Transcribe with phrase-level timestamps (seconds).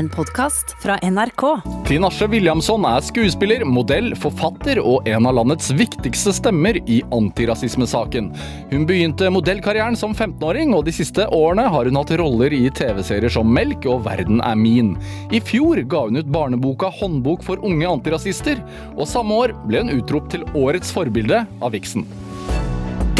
[0.00, 1.42] en podkast fra NRK.
[1.88, 8.30] Tinashe Williamson er skuespiller, modell, forfatter og en av landets viktigste stemmer i antirasismesaken.
[8.70, 13.32] Hun begynte modellkarrieren som 15-åring, og de siste årene har hun hatt roller i TV-serier
[13.36, 14.94] som Melk og Verden er min.
[15.36, 18.64] I fjor ga hun ut barneboka Håndbok for unge antirasister,
[18.96, 22.08] og samme år ble hun utropt til årets forbilde av Vixen.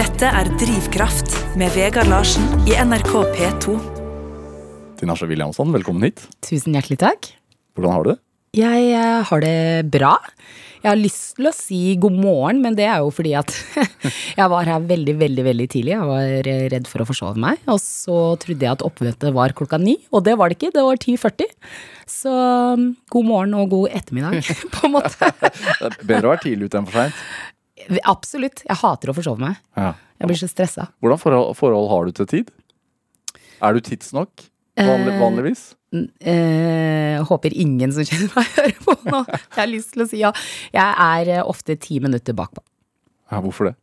[0.01, 4.00] Dette er Drivkraft med Vegard Larsen i NRK P2.
[5.01, 6.27] Tinashe Williamson, velkommen hit.
[6.45, 7.31] Tusen hjertelig takk.
[7.73, 8.19] Hvordan har du det?
[8.59, 10.11] Jeg eh, har det bra.
[10.83, 13.55] Jeg har lyst til å si god morgen, men det er jo fordi at
[14.41, 15.95] jeg var her veldig, veldig veldig tidlig.
[15.95, 17.63] Jeg var redd for å forsove meg.
[17.73, 20.73] Og så trodde jeg at oppmøtet var klokka ni, og det var det ikke.
[20.77, 21.57] Det var 10.40.
[22.19, 22.37] Så
[22.77, 25.33] um, god morgen og god ettermiddag, på en måte.
[25.41, 27.25] Det er bedre å være tidlig ute enn for seint.
[28.05, 28.67] Absolutt.
[28.69, 29.57] Jeg hater å forsove meg.
[29.81, 29.95] Ja.
[30.21, 30.91] Jeg blir så stressa.
[31.01, 32.57] Hvordan forhold, forhold har du til tid?
[33.65, 34.50] Er du tidsnok?
[34.87, 35.63] Vanlig, vanligvis?
[36.21, 39.23] Eh, håper ingen som kjenner meg, hører på nå.
[39.29, 40.31] Jeg har lyst til å si ja.
[40.75, 42.63] Jeg er eh, ofte ti minutter bakpå.
[43.31, 43.75] Ja, hvorfor det?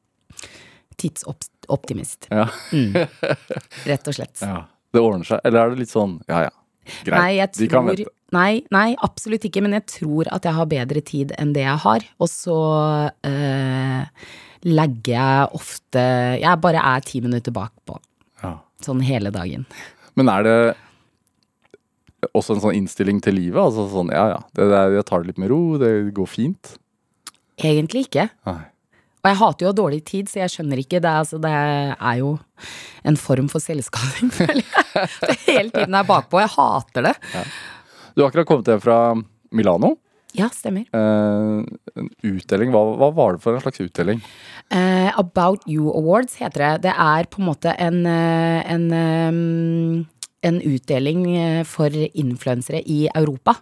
[0.97, 2.27] Tidsoptimist.
[2.31, 2.47] Ja.
[3.91, 4.41] Rett og slett.
[4.41, 4.63] ja.
[4.95, 5.41] Det ordner seg?
[5.45, 6.51] Eller er det litt sånn ja ja,
[7.03, 8.05] greit, Nei, jeg de kan vente?
[8.33, 9.61] nei, nei, absolutt ikke.
[9.65, 12.05] Men jeg tror at jeg har bedre tid enn det jeg har.
[12.23, 12.55] Og så
[13.27, 14.07] eh,
[14.63, 16.05] legger jeg ofte
[16.39, 17.99] Jeg bare er ti minutter bakpå.
[18.41, 18.53] Ja.
[18.83, 19.67] Sånn hele dagen.
[20.17, 20.57] Men er det
[22.35, 23.59] også en sånn innstilling til livet?
[23.61, 26.73] Altså sånn ja ja, det det, jeg tar det litt med ro, det går fint?
[27.57, 28.27] Egentlig ikke.
[28.49, 28.59] Nei.
[29.23, 31.01] Og jeg hater jo dårlig tid, så jeg skjønner ikke.
[31.03, 32.35] Det, altså, det er jo
[33.07, 35.09] en form for selvskading, føler jeg.
[35.23, 36.39] Det hele tiden er bakpå.
[36.43, 37.15] Jeg hater det.
[38.13, 38.99] Du har akkurat kommet hjem fra
[39.51, 39.95] Milano.
[40.37, 40.85] Ja, stemmer.
[40.93, 41.65] Eh,
[41.97, 44.21] en utdeling, hva, hva var det for en slags utdeling?
[44.69, 46.71] Eh, About You Awards heter det.
[46.87, 50.05] Det er på en måte en, eh, en, eh,
[50.47, 53.59] en utdeling eh, for influensere i Europa.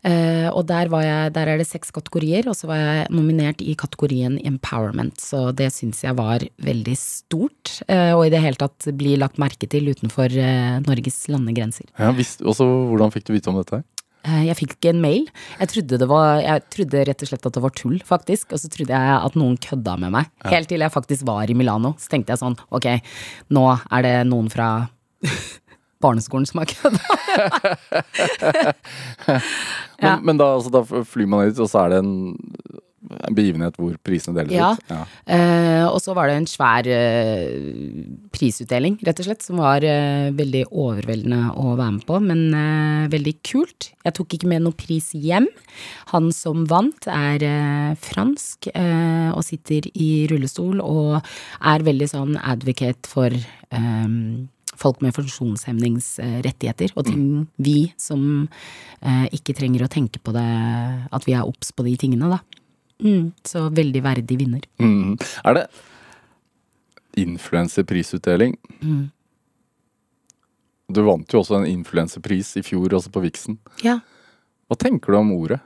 [0.00, 3.60] Eh, og der, var jeg, der er det seks kategorier, og så var jeg nominert
[3.60, 5.20] i kategorien Empowerment.
[5.20, 9.40] Så det syns jeg var veldig stort, uh, og i det hele tatt bli lagt
[9.40, 11.90] merke til utenfor uh, Norges landegrenser.
[12.00, 13.82] Ja, visst, også, hvordan fikk du vite om dette?
[14.20, 15.28] Jeg fikk en mail.
[15.62, 18.50] Jeg trodde, det var, jeg trodde rett og slett at det var tull, faktisk.
[18.52, 20.28] Og så trodde jeg at noen kødda med meg.
[20.52, 21.94] Helt til jeg faktisk var i Milano.
[21.96, 22.90] Så tenkte jeg sånn, ok,
[23.56, 24.68] nå er det noen fra
[26.00, 27.00] barneskolen som har kødda.
[30.00, 30.14] Men, Ja.
[30.24, 32.12] men da, altså, da flyr man dit, og så er det en,
[33.28, 34.70] en begivenhet hvor prisene deles Ja.
[34.72, 34.80] ut?
[34.88, 35.02] Ja.
[35.28, 40.30] Eh, og så var det en svær eh, prisutdeling, rett og slett, som var eh,
[40.36, 43.90] veldig overveldende å være med på, men eh, veldig kult.
[44.08, 45.48] Jeg tok ikke med noen pris hjem.
[46.14, 51.20] Han som vant, er eh, fransk eh, og sitter i rullestol og
[51.60, 54.08] er veldig sånn advocate for eh,
[54.80, 57.24] folk med funksjonshemningsrettigheter, og ting
[57.60, 58.22] vi som
[59.00, 60.46] eh, ikke trenger å tenke på det,
[61.12, 62.40] at vi er obs på de tingene, da.
[63.00, 64.66] Mm, så veldig verdig vinner.
[64.80, 65.16] Mm.
[65.44, 65.66] Er det
[67.20, 68.56] influenserprisutdeling?
[68.80, 69.08] Mm.
[70.90, 73.60] Du vant jo også en influenserpris i fjor, også på Vixen.
[73.84, 74.00] Ja.
[74.70, 75.60] Hva tenker du om ordet?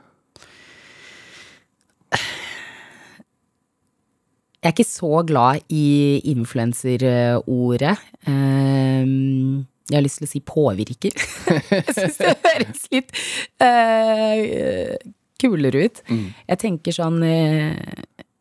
[4.65, 7.99] Jeg er ikke så glad i influenserordet.
[8.25, 11.13] Um, jeg har lyst til å si påvirker.
[11.69, 13.13] jeg syns det høres litt
[13.61, 14.95] uh,
[15.37, 16.01] kulere ut.
[16.09, 17.77] Jeg tenker sånn eh,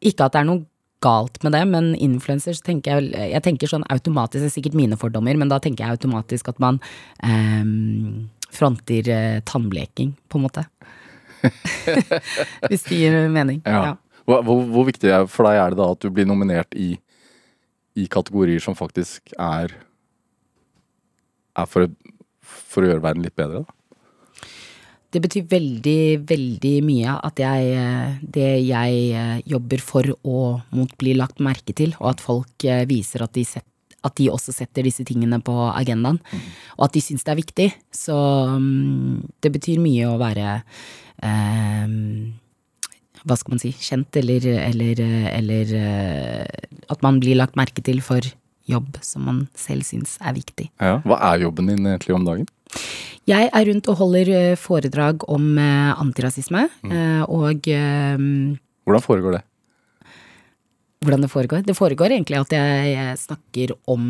[0.00, 0.64] Ikke at det er noe
[1.04, 4.96] galt med det, men influenser tenker jeg, jeg tenker sånn automatisk, det er sikkert mine
[4.96, 6.78] fordommer, men da tenker jeg automatisk at man
[7.20, 10.64] um, fronter eh, tannbleking, på en måte.
[12.70, 13.60] Hvis det gir mening.
[13.68, 13.82] Ja.
[13.82, 16.94] Hvor, hvor, hvor viktig for deg er det da at du blir nominert i,
[17.98, 19.74] i kategorier som faktisk er
[21.54, 21.90] er for,
[22.42, 23.62] for å gjøre verden litt bedre?
[23.62, 23.80] Da?
[25.14, 27.84] Det betyr veldig, veldig mye at jeg,
[28.34, 32.82] det jeg eh, jobber for og mot blir lagt merke til, og at folk eh,
[32.90, 33.66] viser at de, set,
[34.02, 36.18] at de også setter disse tingene på agendaen,
[36.74, 37.68] og at de syns det er viktig.
[37.94, 38.16] Så
[38.58, 40.56] mm, det betyr mye å være
[41.22, 41.94] eh,
[43.24, 45.00] hva skal man si, kjent, eller, eller,
[45.32, 48.24] eller eh, at man blir lagt merke til for
[48.68, 50.68] jobb som man selv syns er viktig.
[50.80, 50.98] Ja.
[51.04, 52.46] Hva er jobben din egentlig om dagen?
[53.28, 57.26] Jeg er rundt og holder eh, foredrag om eh, antirasisme, mm.
[57.32, 57.72] og
[58.84, 59.44] Hvordan foregår det?
[61.04, 61.64] hvordan det foregår.
[61.68, 64.04] Det foregår egentlig at jeg snakker om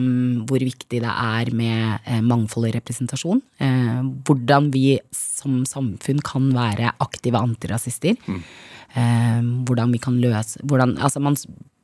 [0.46, 3.40] hvor viktig det er med mangfold og representasjon.
[4.22, 5.00] Hvordan vi
[5.44, 8.14] som samfunn kan være aktive antirasister.
[8.14, 8.38] Eh,
[8.94, 11.34] hvordan vi kan løse hvordan, Altså, man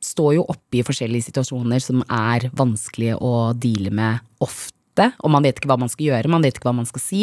[0.00, 4.76] står jo oppe i forskjellige situasjoner som er vanskelige å deale med ofte.
[5.24, 7.20] og man vet ikke hva man skal gjøre, man vet ikke hva man skal si.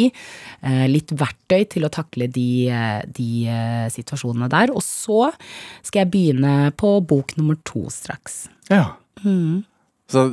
[0.66, 2.66] Eh, litt verktøy til å takle de,
[3.14, 4.72] de eh, situasjonene der.
[4.74, 5.28] Og så
[5.86, 8.48] skal jeg begynne på bok nummer to straks.
[8.70, 8.96] Ja.
[9.22, 9.62] Mm.
[10.10, 10.24] Så,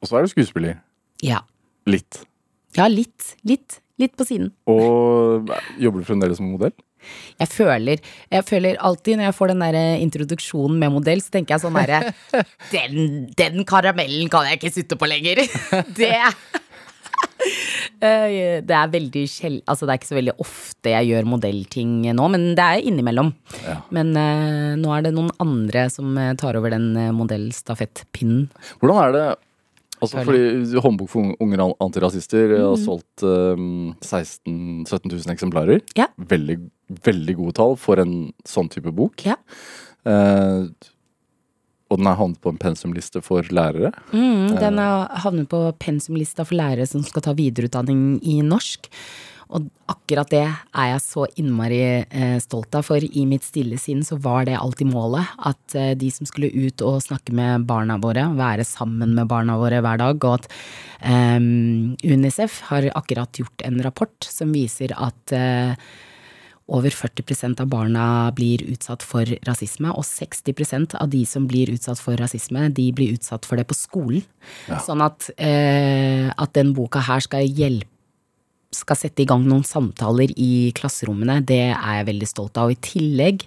[0.00, 0.80] og så er du skuespiller.
[1.24, 1.42] Ja.
[1.90, 2.22] Litt.
[2.78, 3.34] Ja, litt.
[3.44, 3.80] Litt.
[4.00, 4.50] Litt på siden.
[4.70, 6.74] Og jobber du fremdeles som modell?
[7.40, 8.02] Jeg føler,
[8.32, 11.78] jeg føler alltid når jeg får den der introduksjonen med modell, så tenker jeg sånn
[11.78, 12.14] herre
[12.74, 15.44] den, den karamellen kan jeg ikke sutte på lenger.
[16.00, 16.14] Det
[18.04, 19.58] Eh, Det er veldig sjel...
[19.70, 23.32] Altså, det er ikke så veldig ofte jeg gjør modellting nå, men det er innimellom.
[23.64, 23.78] Ja.
[23.94, 28.48] Men uh, nå er det noen andre som eh, tar over den eh, modellstafettpinnen.
[28.82, 29.24] Hvordan er det
[30.04, 32.62] Altså, fordi Håndbok for unge antirasister mm.
[32.62, 35.84] har solgt um, 16 000-17 000 eksemplarer.
[35.98, 36.08] Ja.
[36.16, 36.58] Veldig,
[37.04, 39.26] veldig gode tall for en sånn type bok.
[39.26, 39.38] Ja.
[40.04, 40.68] Uh,
[41.92, 43.92] og den er havnet på en pensumliste for lærere.
[44.10, 48.88] Mm, den har havnet på pensumlista for lærere som skal ta videreutdanning i norsk.
[49.52, 54.00] Og akkurat det er jeg så innmari eh, stolt av, for i mitt stille sinn
[54.06, 55.34] så var det alltid målet.
[55.50, 59.58] At eh, de som skulle ut og snakke med barna våre, være sammen med barna
[59.60, 60.48] våre hver dag, og at
[61.04, 65.76] um, Unicef har akkurat gjort en rapport som viser at uh,
[66.72, 68.04] over 40% av barna
[68.36, 73.18] blir utsatt for rasisme, og 60% av de som blir utsatt for rasisme, de blir
[73.18, 74.24] utsatt for det på skolen.
[74.86, 77.93] Sånn at, eh, at den boka her skal hjelpe
[78.74, 82.70] skal sette i gang noen samtaler i klasserommene, det er jeg veldig stolt av.
[82.70, 83.46] Og i tillegg,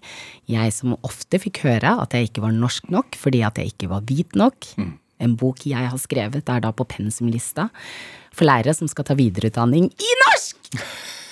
[0.50, 3.92] jeg som ofte fikk høre at jeg ikke var norsk nok fordi at jeg ikke
[3.92, 4.72] var hvit nok.
[5.24, 7.70] En bok jeg har skrevet er da på pensumlista
[8.36, 10.58] for lærere som skal ta videreutdanning i norsk!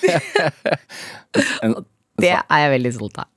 [2.15, 3.27] Det er jeg veldig stolt av.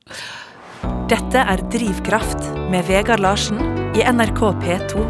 [1.11, 3.59] Dette er Drivkraft med Vegard Larsen
[3.99, 5.03] i NRK P2.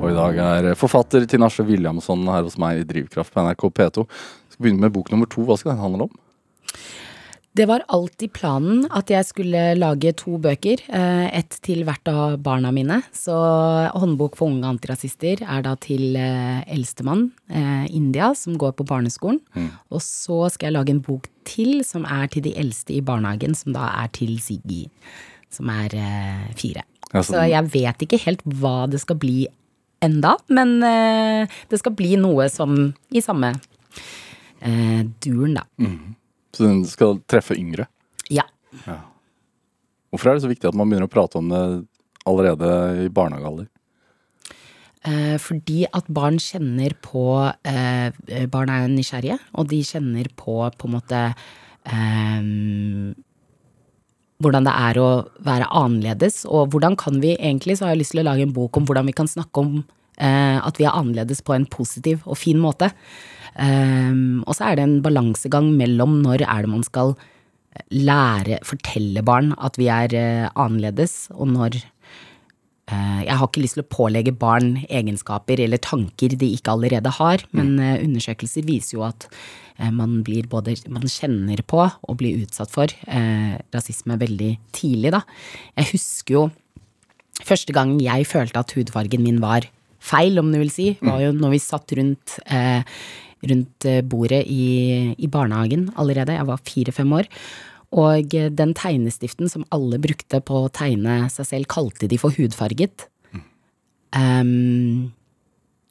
[0.00, 4.06] og i dag er forfatter Tinashe Williamson her hos meg i Drivkraft på NRK P2.
[4.60, 5.40] Skal begynne med bok nummer to.
[5.48, 6.16] Hva skal den handle om?
[7.56, 12.36] Det var alltid planen at jeg skulle lage to bøker, eh, ett til hvert av
[12.44, 13.00] barna mine.
[13.10, 13.32] Så
[13.96, 19.40] Håndbok for unge antirasister er da til eh, eldstemann, eh, India, som går på barneskolen.
[19.90, 23.56] Og så skal jeg lage en bok til som er til de eldste i barnehagen,
[23.56, 24.90] som da er til Siggy,
[25.48, 25.88] som er
[26.54, 26.84] fire.
[27.14, 29.46] Ja, så Så jeg vet ikke helt hva det skal bli
[30.02, 33.56] enda, men det skal bli noe som i samme
[34.60, 35.66] eh, duren, da.
[36.56, 37.86] Så den skal treffe yngre.
[38.30, 38.46] Ja.
[40.10, 41.62] Hvorfor er det så viktig at man begynner å prate om det
[42.28, 42.70] allerede
[43.04, 43.68] i barnehagealder?
[45.00, 47.24] Eh, fordi at barn kjenner på
[47.64, 48.12] eh,
[48.52, 51.20] Barn er nysgjerrige, og de kjenner på på en måte
[51.88, 52.50] eh,
[54.40, 55.08] hvordan det er å
[55.44, 58.54] være annerledes, og hvordan kan vi egentlig, så har jeg lyst til å lage en
[58.56, 59.74] bok om hvordan vi kan snakke om
[60.16, 62.90] eh, at vi er annerledes på en positiv og fin måte.
[63.56, 64.14] Eh,
[64.46, 67.14] og så er det en balansegang mellom når er det man skal
[67.94, 71.78] lære, fortelle barn at vi er uh, annerledes, og når
[72.90, 77.12] Eh, Jeg har ikke lyst til å pålegge barn egenskaper eller tanker de ikke allerede
[77.20, 79.28] har, men eh, undersøkelser viser jo at
[79.78, 85.14] eh, man blir både Man kjenner på og blir utsatt for eh, rasisme veldig tidlig,
[85.14, 85.22] da.
[85.78, 86.44] Jeg husker jo
[87.46, 89.68] første gang jeg følte at hudfargen min var
[90.00, 92.82] feil, om du vil si, var jo når vi satt rundt eh,
[93.46, 96.36] rundt eh, bordet i, i barnehagen allerede.
[96.36, 97.30] Jeg var fire-fem år.
[98.00, 102.34] Og eh, den tegnestiften som alle brukte på å tegne seg selv, kalte de for
[102.36, 103.08] hudfarget.
[104.16, 105.10] Ehm,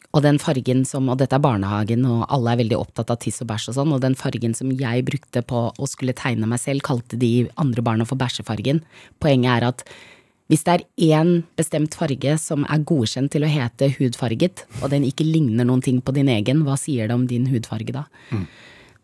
[0.09, 3.41] og den fargen som, og dette er barnehagen, og alle er veldig opptatt av tiss
[3.43, 6.61] og bæsj og sånn, og den fargen som jeg brukte på å skulle tegne meg
[6.63, 8.81] selv, kalte de andre barna for bæsjefargen.
[9.21, 9.85] Poenget er at
[10.49, 10.85] hvis det er
[11.21, 15.83] én bestemt farge som er godkjent til å hete hudfarget, og den ikke ligner noen
[15.85, 18.07] ting på din egen, hva sier det om din hudfarge da?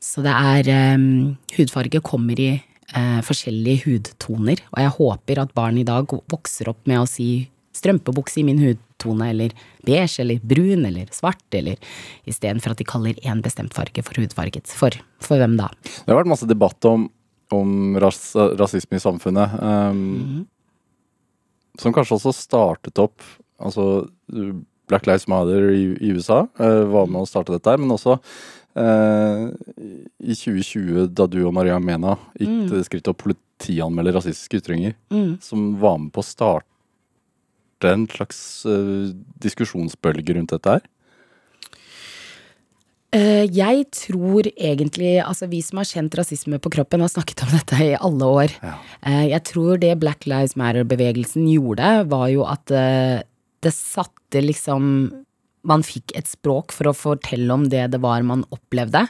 [0.01, 5.77] Så det er um, Hudfarge kommer i uh, forskjellige hudtoner, og jeg håper at barn
[5.81, 9.53] i dag vokser opp med å si strømpebukse i min hudtone, eller
[9.85, 11.77] beige, eller brun, eller svart, eller
[12.29, 14.71] istedenfor at de kaller én bestemt farge for hudfarget.
[14.71, 15.69] For, for hvem da?
[15.83, 17.05] Det har vært masse debatt om,
[17.53, 19.57] om ras, rasisme i samfunnet.
[19.61, 20.45] Um,
[21.81, 23.23] Som kanskje også startet opp
[23.55, 24.05] Altså
[24.89, 28.19] Black Lives Matter i, i USA eh, var med å starte dette her, men også
[28.75, 29.55] Uh,
[30.19, 34.97] i 2020, da du og Maria Mena gikk til det skrittet å politianmelde rasistiske ytringer,
[35.39, 39.15] som var med på å starte en slags uh,
[39.45, 40.83] diskusjonsbølge rundt dette her.
[43.15, 47.53] Eh, Jeg tror egentlig, altså vi som har kjent rasisme på kroppen, har snakket om
[47.55, 48.55] dette i alle år.
[48.61, 48.75] Ja.
[49.31, 53.23] Jeg tror det Black Lives Matter-bevegelsen gjorde, var jo at eh,
[53.63, 54.89] det satte liksom
[55.65, 59.07] man fikk et språk for å fortelle om det det var man opplevde,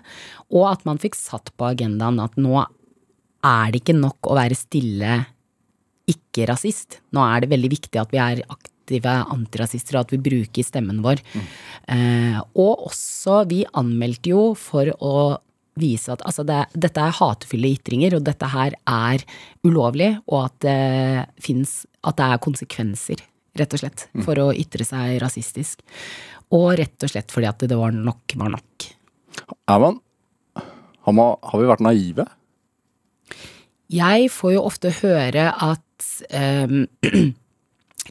[0.56, 4.56] og at man fikk satt på agendaen at nå er det ikke nok å være
[4.58, 5.18] stille
[6.10, 7.02] ikke-rasist.
[7.18, 11.01] Nå er det veldig viktig at vi er aktive antirasister, og at vi bruker stemmen
[11.06, 11.22] vår.
[11.88, 15.39] Eh, og også, vi anmeldte jo for å
[15.75, 19.25] vise at altså det, dette er hatefulle ytringer, og dette her er
[19.65, 23.22] ulovlig, og at det fins At det er konsekvenser,
[23.58, 25.82] rett og slett, for å ytre seg rasistisk.
[26.54, 28.86] Og rett og slett fordi at det var nok var nok.
[29.65, 29.98] Er man
[31.06, 32.25] har, man, har vi vært naive?
[33.94, 36.86] Jeg får jo ofte høre at um,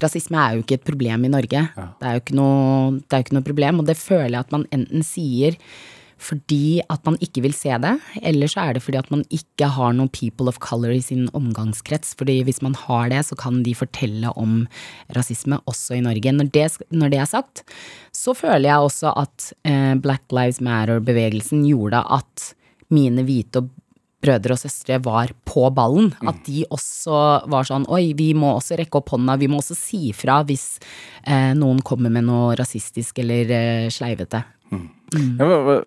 [0.03, 1.67] rasisme er jo ikke et problem i Norge.
[1.75, 4.67] Det, er noe, det er jo ikke noe problem, og det føler jeg at man
[4.75, 5.59] enten sier
[6.25, 7.93] fordi at man ikke vil se det,
[8.25, 11.27] eller så er det fordi at man ikke har noen people of color i sin
[11.37, 12.15] omgangskrets.
[12.17, 14.67] fordi hvis man har det, så kan de fortelle om
[15.17, 16.33] rasisme også i Norge.
[16.33, 17.65] Når det, når det er sagt,
[18.13, 22.55] så føler jeg også at eh, Black Lives Matter-bevegelsen gjorde at
[22.95, 23.71] mine hvite og
[24.25, 26.13] brødre og søstre var på ballen.
[26.25, 27.21] At de også
[27.53, 30.67] var sånn oi, vi må også rekke opp hånda, vi må også si fra hvis
[31.29, 34.45] eh, noen kommer med noe rasistisk eller eh, sleivete.
[35.15, 35.83] Jeg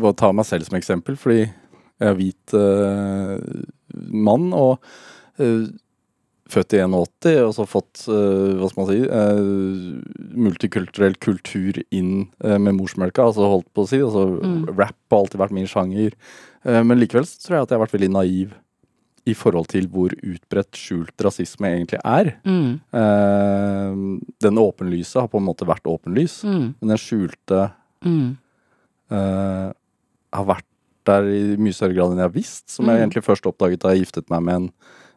[0.00, 3.64] må ta meg selv som eksempel, fordi jeg er hvit eh,
[4.12, 4.82] mann og
[5.40, 5.66] uh,
[6.52, 8.98] født i 81 og så fått, uh, hva skal man si,
[10.36, 14.02] multikulturell kultur inn med morsmelka, altså holdt på å si.
[14.04, 14.60] Altså mm.
[14.76, 16.14] rap har alltid vært min sjanger.
[16.66, 18.54] Men likevel så tror jeg at jeg har vært veldig naiv
[19.26, 22.28] i forhold til hvor utbredt skjult rasisme egentlig er.
[22.46, 24.20] Mm.
[24.42, 26.66] den åpenlyse har på en måte vært åpenlys, mm.
[26.78, 27.64] men den skjulte
[28.04, 28.36] Mm.
[29.10, 29.70] Uh,
[30.34, 30.66] har vært
[31.06, 32.66] der i mye større grad enn jeg har visst.
[32.72, 33.02] Som jeg mm.
[33.04, 34.68] egentlig først oppdaget da jeg giftet meg med en,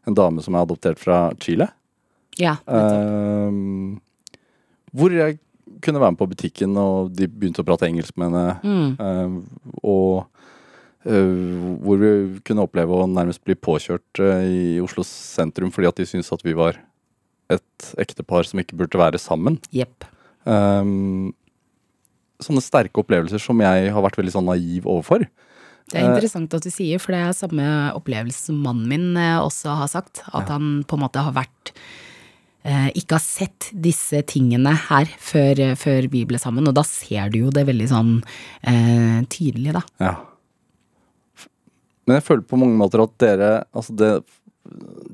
[0.10, 1.70] en dame som er adoptert fra Chile.
[2.40, 3.52] Ja, uh,
[4.96, 5.40] hvor jeg
[5.86, 8.96] kunne være med på butikken, og de begynte å prate engelsk med henne.
[8.98, 10.39] Uh, og
[11.04, 12.10] hvor vi
[12.44, 16.52] kunne oppleve å nærmest bli påkjørt i Oslo sentrum fordi at de syntes at vi
[16.58, 16.76] var
[17.50, 19.58] et ektepar som ikke burde være sammen.
[19.74, 20.06] Yep.
[20.44, 21.32] Um,
[22.44, 25.26] sånne sterke opplevelser som jeg har vært veldig sånn naiv overfor.
[25.90, 27.66] Det er interessant at du sier, for det er samme
[27.98, 30.22] opplevelse som mannen min eh, også har sagt.
[30.30, 30.60] At ja.
[30.60, 31.72] han på en måte har vært
[32.62, 36.70] eh, Ikke har sett disse tingene her før, før, vi ble sammen.
[36.70, 38.12] Og da ser du jo det veldig sånn
[38.62, 39.84] eh, tydelig, da.
[39.98, 40.14] Ja.
[42.10, 44.12] Men jeg føler på mange måter at dere Altså det,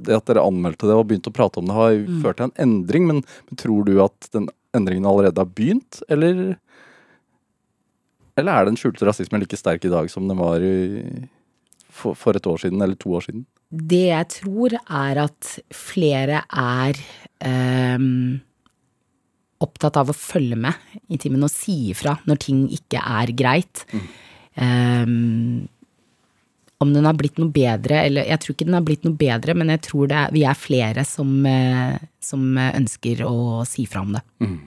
[0.07, 2.21] det at dere anmeldte det og begynte å prate om det, har mm.
[2.23, 3.09] ført til en endring.
[3.09, 6.55] Men, men tror du at den endringen allerede har begynt, eller?
[8.35, 11.27] Eller er den skjulte rasismen like sterk i dag som den var i,
[11.87, 13.45] for, for, et år siden eller to år siden?
[13.71, 16.99] Det jeg tror, er at flere er
[17.95, 18.41] um,
[19.63, 23.85] opptatt av å følge med i timen og si ifra når ting ikke er greit.
[23.95, 24.05] Mm.
[24.55, 25.15] Um,
[26.83, 29.55] om den har blitt noe bedre, eller jeg tror ikke den har blitt noe bedre,
[29.55, 34.15] men jeg tror er, vi er flere som, eh, som, ønsker å si fra om
[34.17, 34.23] det.
[34.43, 34.57] Mm.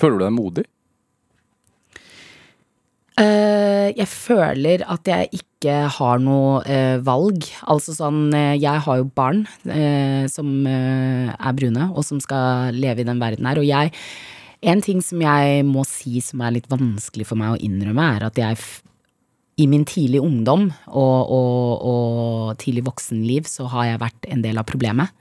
[0.00, 0.68] Føler du deg modig?
[3.12, 7.44] Uh, jeg føler at jeg ikke har noe uh, valg.
[7.68, 9.44] Altså sånn, uh, jeg har jo barn
[10.32, 13.60] som er brune, og som skal leve i den verden her.
[13.60, 13.92] Og jeg
[14.62, 18.26] En ting som jeg må si som er litt vanskelig for meg å innrømme, er
[18.28, 18.60] at jeg
[19.60, 24.60] i min tidlige ungdom og, og, og tidlig voksenliv så har jeg vært en del
[24.60, 25.12] av problemet.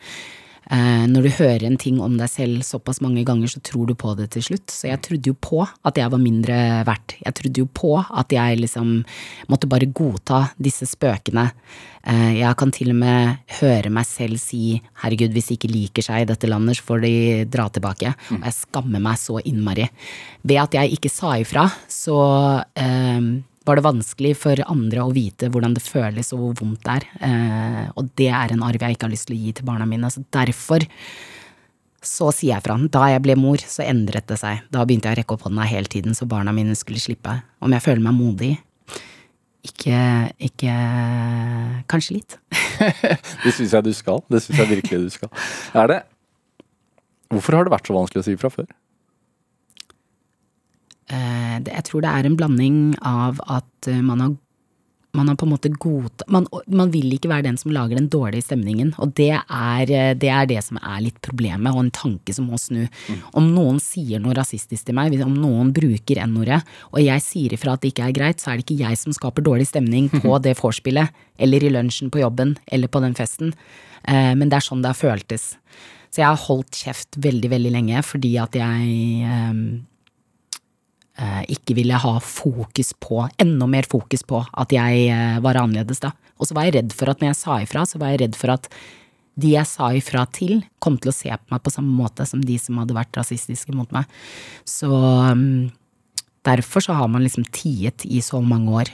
[0.72, 3.96] Eh, når du hører en ting om deg selv såpass mange ganger, så tror du
[3.98, 4.72] på det til slutt.
[4.72, 7.18] Så jeg trodde jo på at jeg var mindre verdt.
[7.20, 8.94] Jeg trodde jo på at jeg liksom
[9.52, 11.50] måtte bare godta disse spøkene.
[12.08, 16.08] Eh, jeg kan til og med høre meg selv si herregud, hvis de ikke liker
[16.08, 17.14] seg i dette landet, så får de
[17.52, 18.16] dra tilbake.
[18.32, 19.92] Og jeg skammer meg så innmari.
[20.48, 22.22] Ved at jeg ikke sa ifra, så
[22.80, 23.32] eh,
[23.68, 27.06] var det vanskelig for andre å vite hvordan det føles og hvor vondt det er.
[27.28, 29.86] Eh, og det er en arv jeg ikke har lyst til å gi til barna
[29.90, 30.10] mine.
[30.14, 30.86] Så derfor
[32.02, 32.80] så sier jeg fra.
[32.90, 34.64] Da jeg ble mor, så endret det seg.
[34.74, 37.38] Da begynte jeg å rekke opp hånda hele tiden så barna mine skulle slippe.
[37.62, 38.56] Om jeg føler meg modig?
[39.62, 39.98] Ikke,
[40.42, 40.74] ikke
[41.92, 42.40] Kanskje litt.
[43.44, 44.24] det syns jeg du skal.
[44.32, 45.30] Det syns jeg virkelig du skal.
[45.78, 46.02] Er det
[47.32, 48.66] Hvorfor har det vært så vanskelig å si fra før?
[51.12, 54.40] Eh, jeg tror det er en blanding av at eh, man har
[55.12, 58.08] man har på en måte godtatt man, man, vil ikke være den som lager den
[58.08, 58.94] dårlige stemningen.
[59.04, 62.48] Og det er, eh, det er, det som er litt problemet, og en tanke som
[62.48, 62.86] må snu.
[62.88, 63.18] Mm.
[63.42, 66.62] Om noen sier noe rasistisk til meg, om noen bruker n-ordet,
[66.94, 69.18] og jeg sier ifra at det ikke er greit, så er det ikke jeg som
[69.20, 73.52] skaper dårlig stemning på det vorspielet, eller i lunsjen på jobben, eller på den festen.
[74.08, 75.52] Men det er sånn det har føltes.
[76.10, 79.84] Så jeg har holdt kjeft veldig, veldig lenge fordi at jeg
[81.52, 86.14] ikke ville ha fokus på, enda mer fokus på, at jeg eh, var annerledes da.
[86.40, 88.40] Og så var jeg redd for at når jeg sa ifra, så var jeg redd
[88.40, 88.72] for at
[89.42, 92.42] de jeg sa ifra til, kom til å se på meg på samme måte som
[92.44, 94.10] de som hadde vært rasistiske mot meg.
[94.68, 95.70] Så mm,
[96.48, 98.92] derfor så har man liksom tiet i så mange år.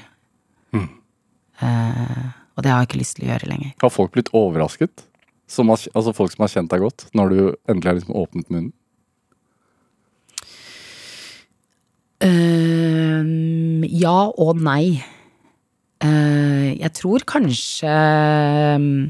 [1.64, 2.26] Eh,
[2.58, 3.72] og det har jeg ikke lyst til å gjøre lenger.
[3.82, 5.06] Har folk blitt overrasket?
[5.48, 7.40] Som altså folk som har kjent deg godt, når du
[7.72, 8.74] endelig har liksom åpnet munnen?
[12.26, 15.04] Ehm, ja og nei.
[15.98, 19.08] Uh, jeg tror kanskje ehm,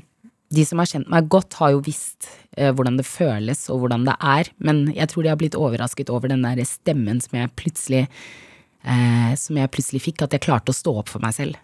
[0.55, 4.05] de som har kjent meg godt, har jo visst uh, hvordan det føles og hvordan
[4.07, 7.51] det er, men jeg tror de har blitt overrasket over den der stemmen som jeg
[7.59, 11.59] plutselig eh, Som jeg plutselig fikk, at jeg klarte å stå opp for meg selv.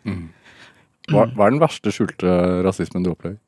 [1.07, 2.35] Hva, hva er den verste skjulte
[2.67, 3.39] rasismen du opplever?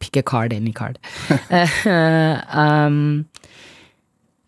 [0.00, 0.98] Pick a card, any card.
[1.88, 3.24] Um,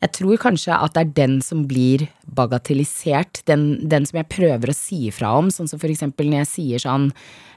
[0.04, 2.04] jeg tror kanskje at det er den som blir
[2.36, 6.42] bagatellisert, den, den som jeg prøver å si ifra om, sånn som for eksempel når
[6.42, 7.06] jeg sier sånn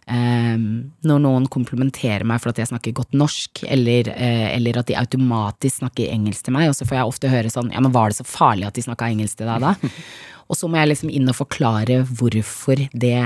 [0.08, 0.70] ehm,
[1.04, 4.98] Når noen komplimenterer meg for at jeg snakker godt norsk, eller, eh, eller at de
[5.00, 8.10] automatisk snakker engelsk til meg, og så får jeg ofte høre sånn Ja, men var
[8.10, 9.76] det så farlig at de snakka engelsk til deg da?
[10.50, 13.18] og så må jeg liksom inn og forklare hvorfor det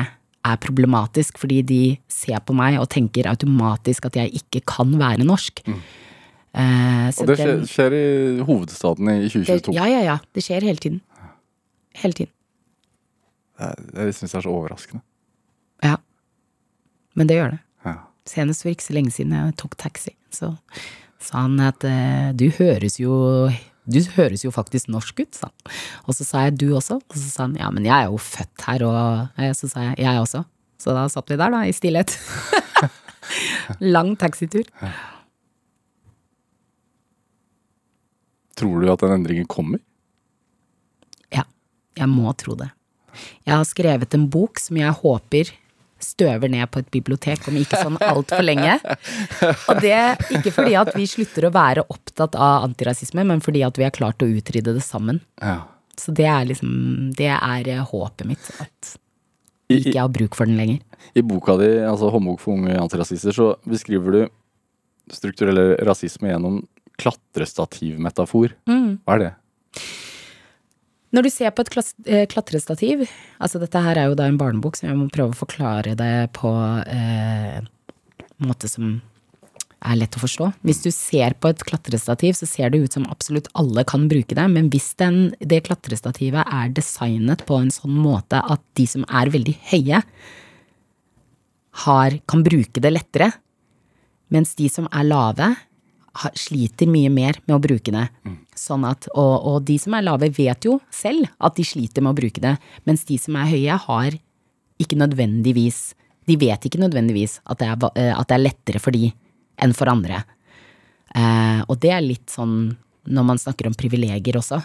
[0.44, 5.24] er problematisk, fordi de ser på meg og tenker automatisk at jeg ikke kan være
[5.24, 5.62] norsk.
[6.54, 8.06] Eh, så Og det skjer, den- skjer i
[8.46, 9.74] hovedstaden i det, 2022.
[9.78, 10.18] ja, ja, ja.
[10.34, 11.02] Det skjer hele tiden.
[11.98, 12.34] Hele tiden.
[13.60, 15.02] Det, det syns jeg er så overraskende.
[15.84, 15.96] Ja.
[17.16, 17.60] Men det gjør det.
[17.86, 17.96] Ja.
[18.30, 20.54] Senest for ikke så lenge siden jeg tok taxi, så
[21.24, 23.50] sa han at eh, du høres jo
[23.84, 25.74] du høres jo faktisk norsk ut, sa han.
[26.08, 28.18] Og så sa jeg du også, og så sa han ja, men jeg er jo
[28.18, 30.44] født her, og eh, så sa jeg jeg også.
[30.80, 32.16] Så da satt vi der, da, i stillhet.
[33.96, 34.64] Lang taxitur.
[38.60, 39.82] Tror du at den endringen kommer?
[41.34, 41.46] Ja,
[41.98, 42.70] jeg må tro det.
[43.46, 45.52] Jeg har skrevet en bok som jeg håper
[46.04, 48.76] støver ned på et bibliotek om ikke sånn altfor lenge.
[49.72, 50.00] Og det
[50.36, 53.96] ikke fordi at vi slutter å være opptatt av antirasisme, men fordi at vi har
[53.96, 55.22] klart å utrydde det sammen.
[55.42, 55.62] Ja.
[56.00, 58.48] Så det er liksom Det er eh, håpet mitt.
[58.60, 58.96] At
[59.70, 60.82] vi ikke jeg har bruk for den lenger.
[61.14, 64.22] I boka di, altså 'Håndbok for unge antirasister', så beskriver du
[65.12, 66.64] strukturell rasisme gjennom
[67.02, 68.54] klatrestativmetafor.
[69.04, 69.32] Hva er det?
[71.14, 73.04] Når du ser på et eh, klatrestativ
[73.38, 76.30] Altså dette her er jo da en barnebok, så jeg må prøve å forklare det
[76.38, 76.52] på
[76.90, 78.96] eh, en måte som
[79.84, 80.48] er lett å forstå.
[80.64, 84.36] Hvis du ser på et klatrestativ, så ser det ut som absolutt alle kan bruke
[84.38, 89.04] det, men hvis den, det klatrestativet er designet på en sånn måte at de som
[89.12, 90.00] er veldig høye,
[91.84, 93.32] har, kan bruke det lettere,
[94.34, 95.52] mens de som er lave,
[96.38, 98.06] sliter mye mer med å bruke det.
[98.58, 102.14] Sånn at, og, og de som er lave, vet jo selv at de sliter med
[102.14, 102.54] å bruke det,
[102.86, 104.20] mens de som er høye, har
[104.82, 108.96] ikke nødvendigvis De vet ikke nødvendigvis at det er, eh, at det er lettere for
[108.96, 109.10] de
[109.60, 110.22] enn for andre.
[111.12, 114.62] Eh, og det er litt sånn når man snakker om privilegier også,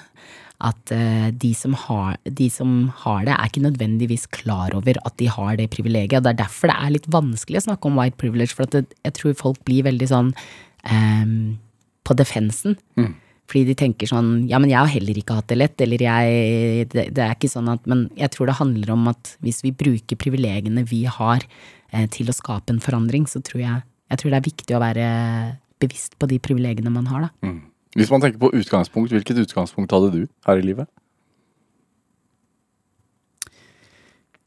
[0.63, 5.19] at eh, de, som har, de som har det, er ikke nødvendigvis klar over at
[5.19, 6.21] de har det privilegiet.
[6.21, 8.75] Og det er derfor det er litt vanskelig å snakke om white privilege, for at
[8.79, 10.33] det, jeg tror folk blir veldig sånn
[10.85, 11.33] eh,
[12.05, 12.77] på defensen.
[13.49, 15.81] Fordi de tenker sånn Ja, men jeg har heller ikke hatt det lett.
[15.81, 19.37] Eller jeg det, det er ikke sånn at Men jeg tror det handler om at
[19.45, 21.41] hvis vi bruker privilegiene vi har
[21.93, 24.85] eh, til å skape en forandring, så tror jeg Jeg tror det er viktig å
[24.85, 25.09] være
[25.81, 27.53] bevisst på de privilegiene man har, da.
[27.97, 30.88] Hvis man tenker på utgangspunkt, hvilket utgangspunkt hadde du her i livet?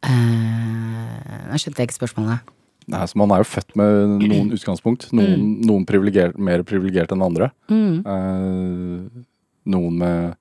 [0.06, 2.42] Eh, skjønte jeg ikke spørsmålet.
[2.90, 5.12] Nei, så Man er jo født med noen utgangspunkt.
[5.14, 7.52] Noen, noen privilegier- mer privilegert enn andre.
[7.70, 9.24] Eh,
[9.70, 10.36] noen med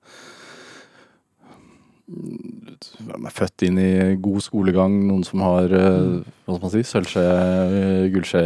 [2.11, 6.25] Hvem er født inn i god skolegang, noen som har mm.
[6.43, 8.41] hva skal man si, sølvskje, eh, gullskje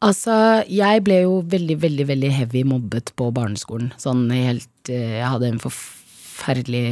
[0.00, 0.36] Altså,
[0.72, 3.92] jeg ble jo veldig, veldig, veldig heavy mobbet på barneskolen.
[4.00, 6.86] Sånn helt eh, Jeg hadde en forferdelig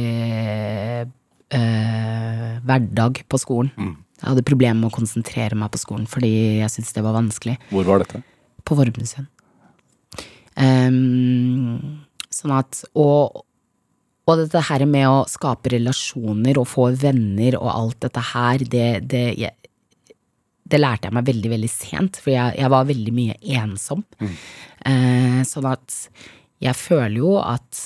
[1.57, 3.73] eh, hverdag på skolen.
[4.21, 7.57] Jeg hadde problemer med å konsentrere meg på skolen fordi jeg syntes det var vanskelig.
[7.71, 8.21] Hvor var dette?
[8.65, 9.27] På Vormsund.
[10.55, 13.41] Um, sånn at og,
[14.23, 18.87] og dette her med å skape relasjoner og få venner og alt dette her, det,
[19.11, 20.15] det, jeg,
[20.63, 24.05] det lærte jeg meg veldig, veldig sent, for jeg, jeg var veldig mye ensom.
[24.23, 25.99] Eh, sånn at
[26.63, 27.83] jeg føler jo at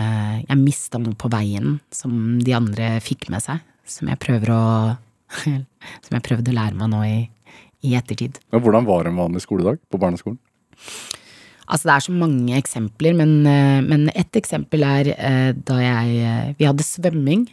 [0.00, 4.56] eh, jeg mista noe på veien som de andre fikk med seg, som jeg prøver
[4.56, 4.64] å
[6.04, 7.18] Som jeg prøvde å lære meg nå i,
[7.86, 8.40] i ettertid.
[8.52, 10.40] Ja, hvordan var en vanlig skoledag på barneskolen?
[11.66, 16.20] Altså, det er så mange eksempler, men, eh, men ett eksempel er eh, da jeg
[16.22, 17.48] eh, Vi hadde svømming.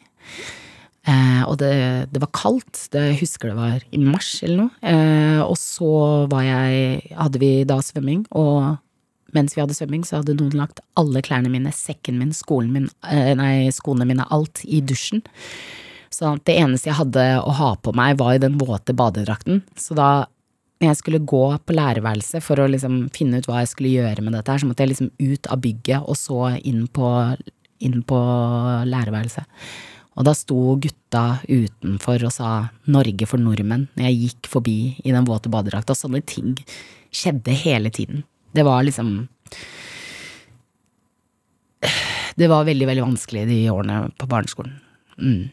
[1.04, 1.74] Eh, og det,
[2.14, 2.88] det var kaldt.
[2.94, 4.72] Det, jeg husker det var i mars eller noe.
[4.86, 5.92] Eh, og så
[6.32, 8.78] var jeg Hadde vi da svømming, og
[9.34, 12.90] mens vi hadde svømming, så hadde noen lagt alle klærne mine, sekken min, skolen min,
[13.40, 15.24] nei, skoene mine, alt i dusjen.
[16.14, 19.64] Så det eneste jeg hadde å ha på meg, var i den våte badedrakten.
[19.80, 20.28] Så da
[20.84, 24.36] jeg skulle gå på lærerværelset for å liksom finne ut hva jeg skulle gjøre med
[24.36, 27.10] dette, her, så måtte jeg liksom ut av bygget og så inn på,
[27.88, 28.20] inn på
[28.90, 29.48] lærerværelset.
[30.14, 32.50] Og da sto gutta utenfor og sa
[32.86, 35.96] 'Norge for nordmenn' når jeg gikk forbi i den våte badedrakta.
[35.98, 36.54] Sånne ting
[37.10, 38.24] skjedde hele tiden.
[38.54, 39.28] Det var liksom
[42.36, 44.80] Det var veldig, veldig vanskelig de årene på barneskolen.
[45.22, 45.50] Mm.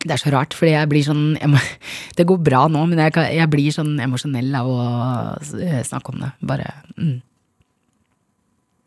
[0.00, 1.60] Det er så rart, fordi jeg blir sånn jeg må,
[2.18, 4.78] Det går bra nå, men jeg, jeg blir sånn emosjonell av å
[5.86, 6.30] snakke om det.
[6.48, 7.18] Bare mm.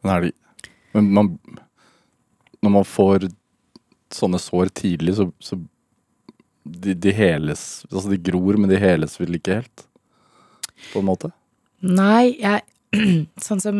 [0.04, 0.34] Men er det
[0.94, 1.30] Men man
[2.64, 3.30] Når man får
[4.14, 5.58] sånne sår tidlig, så, så
[6.64, 9.86] de, de heles Altså, de gror, men de heles vel ikke helt?
[10.92, 11.32] På en måte?
[11.84, 12.64] Nei, jeg
[13.48, 13.78] Sånn som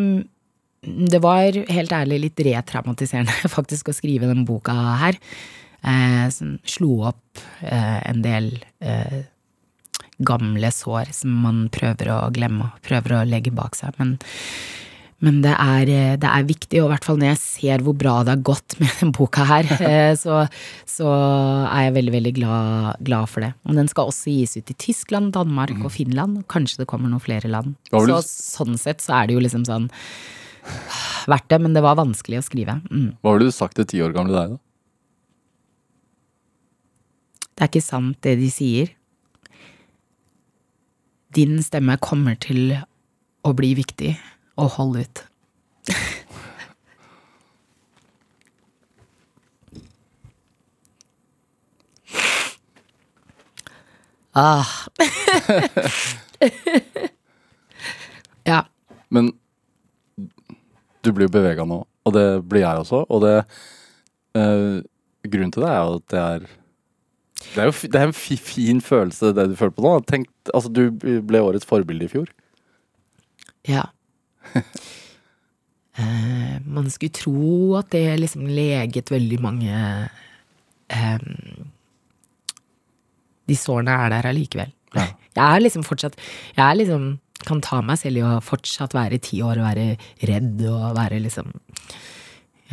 [0.84, 5.20] Det var helt ærlig litt retraumatiserende faktisk å skrive den boka her.
[5.84, 9.26] Eh, som slo opp eh, en del eh,
[10.24, 13.98] gamle sår som man prøver å glemme og prøver å legge bak seg.
[14.00, 14.14] Men,
[15.20, 15.92] men det, er,
[16.22, 18.78] det er viktig, og i hvert fall når jeg ser hvor bra det har gått
[18.82, 19.68] med den boka her,
[20.20, 20.46] så,
[20.88, 21.12] så
[21.68, 23.52] er jeg veldig, veldig glad, glad for det.
[23.68, 26.46] Og den skal også gis ut i Tyskland, Danmark og Finland.
[26.46, 27.76] og Kanskje det kommer noen flere land.
[27.92, 29.92] Så sånn sett så er det jo liksom sånn
[31.32, 32.80] verdt det, men det var vanskelig å skrive.
[32.88, 33.18] Mm.
[33.20, 34.64] Hva ville du sagt til ti år gamle deg, da?
[37.54, 38.88] Det er ikke sant det de sier.
[41.34, 42.74] Din stemme kommer til
[43.44, 44.18] å bli viktig,
[44.58, 45.24] og hold ut.
[54.34, 54.68] ah.
[58.50, 58.66] ja.
[59.14, 59.34] Men
[61.04, 63.00] du blir jo bevega nå, og det blir jeg også.
[63.10, 63.38] Og det
[64.40, 64.82] eh,
[65.24, 66.42] Grunnen til det er jo at det er
[67.54, 69.94] Det er jo det er en fi, fin følelse, det du føler på nå.
[70.10, 70.88] Tenk, altså, du
[71.28, 72.32] ble årets forbilde i fjor.
[73.70, 73.88] Ja.
[75.94, 79.74] Eh, man skulle tro at det liksom leget veldig mange
[80.90, 81.26] eh,
[83.46, 84.72] De sårene er der allikevel.
[84.96, 85.06] Ja.
[85.36, 86.18] Jeg er liksom fortsatt
[86.58, 87.06] Jeg er liksom
[87.46, 89.86] kan ta meg selv i å fortsatt være ti år og være
[90.32, 91.52] redd og være liksom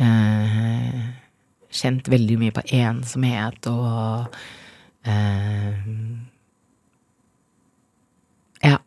[0.01, 1.01] eh,
[1.71, 4.41] Kjent veldig mye på ensomhet og
[8.61, 8.77] Ja.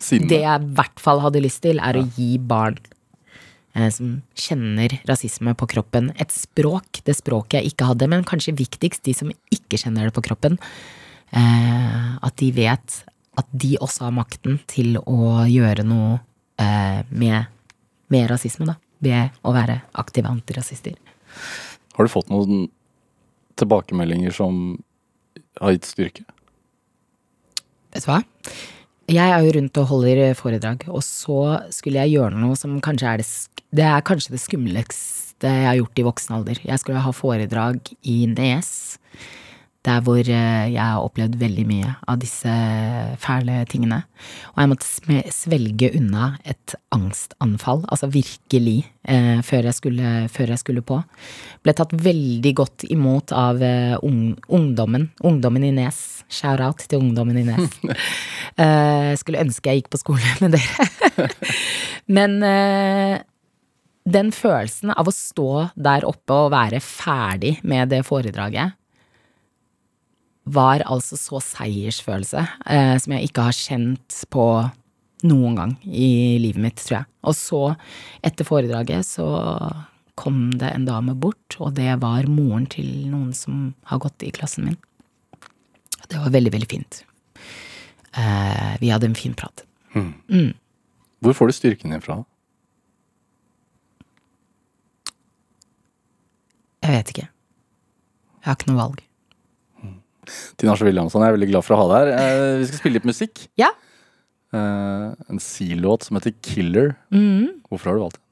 [0.00, 0.28] Siden.
[0.28, 2.78] Det jeg i hvert fall hadde lyst til, er å gi barn
[3.74, 7.02] eh, som kjenner rasisme på kroppen, et språk.
[7.06, 10.58] Det språket jeg ikke hadde, men kanskje viktigst de som ikke kjenner det på kroppen.
[11.30, 13.00] Eh, at de vet
[13.38, 16.18] at de også har makten til å gjøre noe
[16.60, 17.48] eh, med,
[18.12, 18.76] med rasisme, da.
[19.00, 20.98] Ved å være aktive antirasister.
[21.96, 22.66] Har du fått noen
[23.58, 24.78] tilbakemeldinger som
[25.60, 26.26] har gitt styrke?
[27.90, 28.20] Vet du hva?
[29.10, 33.08] Jeg er jo rundt og holder foredrag, og så skulle jeg gjøre noe som kanskje
[33.10, 33.28] er det
[33.74, 36.58] Det er kanskje det skumleste jeg har gjort i voksen alder.
[36.62, 38.98] Jeg skulle ha foredrag i Nes,
[39.86, 42.52] der hvor eh, jeg har opplevd veldig mye av disse
[43.22, 44.02] fæle tingene.
[44.52, 50.62] Og jeg måtte svelge unna et angstanfall, altså virkelig, eh, før, jeg skulle, før jeg
[50.62, 51.00] skulle på.
[51.64, 55.08] Ble tatt veldig godt imot av eh, ung, ungdommen.
[55.24, 56.02] Ungdommen i Nes.
[56.28, 57.80] Shout-out til ungdommen i Nes.
[58.60, 61.28] Eh, skulle ønske jeg gikk på skole med dere.
[62.12, 63.22] Men eh,
[64.10, 68.74] den følelsen av å stå der oppe og være ferdig med det foredraget,
[70.54, 74.46] var altså så seiersfølelse eh, som jeg ikke har kjent på
[75.26, 77.08] noen gang i livet mitt, tror jeg.
[77.28, 77.62] Og så,
[78.24, 79.26] etter foredraget, så
[80.20, 84.32] kom det en dame bort, og det var moren til noen som har gått i
[84.34, 84.78] klassen min.
[86.10, 87.02] Det var veldig, veldig fint.
[88.16, 89.64] Eh, vi hadde en fin prat.
[91.20, 92.22] Hvor får du styrken din fra?
[96.80, 97.28] Jeg vet ikke.
[98.40, 99.02] Jeg har ikke noe valg.
[100.60, 102.10] Tina Asche Williamson, jeg er veldig glad for å ha deg her.
[102.20, 103.44] Eh, vi skal spille litt musikk.
[103.60, 103.70] Ja.
[104.52, 106.94] Eh, en Sea-låt som heter Killer.
[107.70, 108.26] Hvorfor har du valgt den?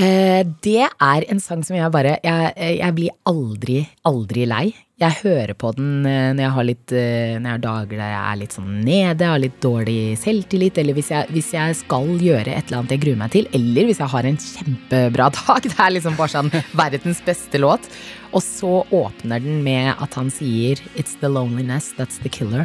[0.00, 4.70] Eh, det er en sang som jeg bare Jeg, jeg blir aldri, aldri lei.
[5.02, 8.12] Jeg hører på den eh, når jeg har litt eh, Når jeg har dager der
[8.14, 12.08] jeg er litt sånn nede, har litt dårlig selvtillit, eller hvis jeg, hvis jeg skal
[12.22, 15.68] gjøre et eller annet jeg gruer meg til, eller hvis jeg har en kjempebra dag.
[15.68, 17.88] Det er liksom bare sånn verdens beste låt.
[18.32, 22.64] Og så åpner den med at han sier It's the loneliness that's the killer.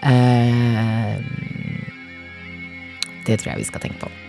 [0.00, 1.18] Eh,
[3.26, 4.25] det tror jeg vi skal tenke på.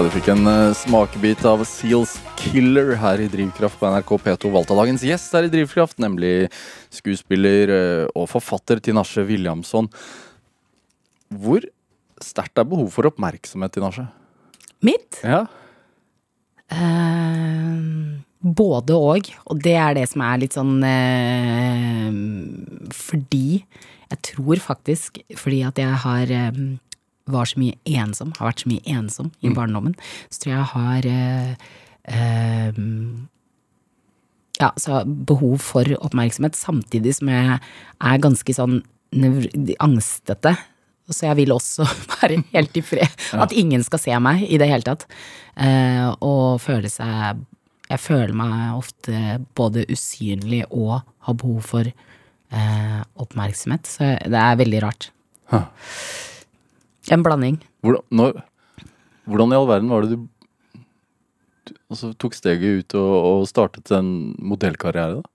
[0.00, 4.48] Ja, du fikk en uh, smakebit av Seals Killer her i Drivkraft på NRK P2.
[4.54, 6.48] Valgt av dagens gjest her i Drivkraft, nemlig
[6.88, 9.90] skuespiller uh, og forfatter Tinashe Williamson.
[11.28, 11.68] Hvor
[12.24, 14.06] sterkt er behov for oppmerksomhet, Tinashe?
[14.88, 15.20] Mitt?
[15.20, 15.44] Ja.
[16.72, 19.32] Uh, både og.
[19.52, 20.78] Og det er det som er litt sånn
[23.04, 26.38] Fordi jeg tror faktisk Fordi at jeg har
[27.34, 29.96] var så mye ensom, har vært så mye ensom i barndommen,
[30.28, 31.68] så tror jeg jeg har eh,
[32.14, 32.80] eh,
[34.60, 38.82] ja, så behov for oppmerksomhet, samtidig som jeg er ganske sånn
[39.80, 40.54] angstete.
[41.10, 41.86] Så jeg vil også
[42.20, 43.16] være helt i fred.
[43.34, 45.08] At ingen skal se meg i det hele tatt.
[45.58, 47.42] Eh, og føle seg
[47.90, 53.90] Jeg føler meg ofte både usynlig og har behov for eh, oppmerksomhet.
[53.90, 55.10] Så det er veldig rart.
[55.50, 55.66] Huh.
[57.10, 57.58] En blanding.
[57.84, 58.38] Hvordan, når,
[59.26, 60.28] hvordan i all verden var det du,
[61.70, 65.26] du altså, tok steget ut og, og startet en modellkarriere, da?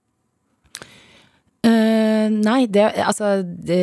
[1.66, 3.80] Uh, nei, det Altså det,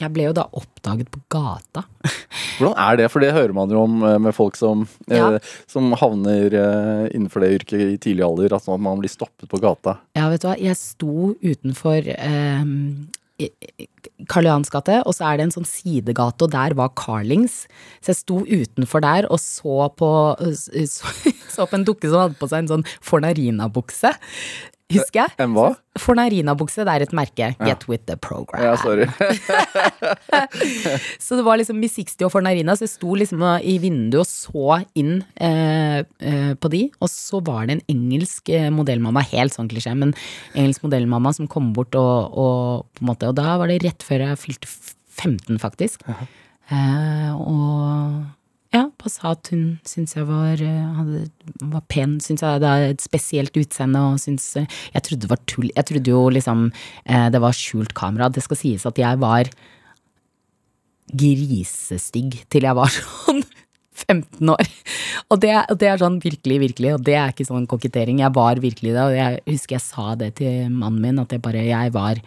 [0.00, 1.82] Jeg ble jo da oppdaget på gata.
[2.56, 3.08] Hvordan er det?
[3.12, 5.34] For det hører man jo om eh, med folk som, Ja.
[5.36, 8.54] eh, som havner eh, innenfor det yrket i tidlig alder.
[8.56, 9.98] At man blir stoppet på gata.
[10.18, 12.64] Ja, vet du hva, jeg sto utenfor eh,
[14.30, 17.64] Karl Johans gate, og så er det en sånn sidegate, og der var Carlings.
[17.98, 20.10] Så jeg sto utenfor der og så på,
[20.54, 21.14] så,
[21.54, 24.14] så på en dukke som hadde på seg en sånn Fornarina-bukse.
[24.94, 25.34] Husker jeg?
[25.44, 25.66] En hva?
[26.00, 27.50] Fornarina-bukse, det er et merke.
[27.62, 28.62] Get with the program.
[28.64, 29.06] Ja, sorry.
[31.24, 34.28] Så det var liksom Miss 60 og Fornarina, så jeg sto liksom i vinduet og
[34.28, 36.82] så inn eh, eh, på de.
[36.98, 40.14] Og så var det en engelsk eh, modellmamma, helt sånn klisjé, men
[40.52, 44.06] engelsk modellmamma som kom bort og, og på en måte Og da var det rett
[44.06, 44.70] før jeg fylte
[45.14, 46.02] 15, faktisk.
[46.10, 48.24] Eh, og
[49.04, 51.24] bare sa at hun syntes jeg var, eh, hadde,
[51.60, 55.42] var pen, syntes jeg hadde et spesielt utseende og syntes eh, Jeg trodde det var
[55.46, 55.70] tull.
[55.76, 56.70] Jeg trodde jo liksom
[57.04, 58.30] eh, det var skjult kamera.
[58.32, 59.50] Det skal sies at jeg var
[61.12, 63.44] grisestygg til jeg var sånn
[63.94, 64.70] 15 år.
[65.30, 68.24] Og det, og det er sånn virkelig, virkelig, og det er ikke sånn kokettering.
[68.24, 71.44] Jeg var virkelig det, og jeg husker jeg sa det til mannen min, at jeg
[71.44, 72.18] bare, jeg var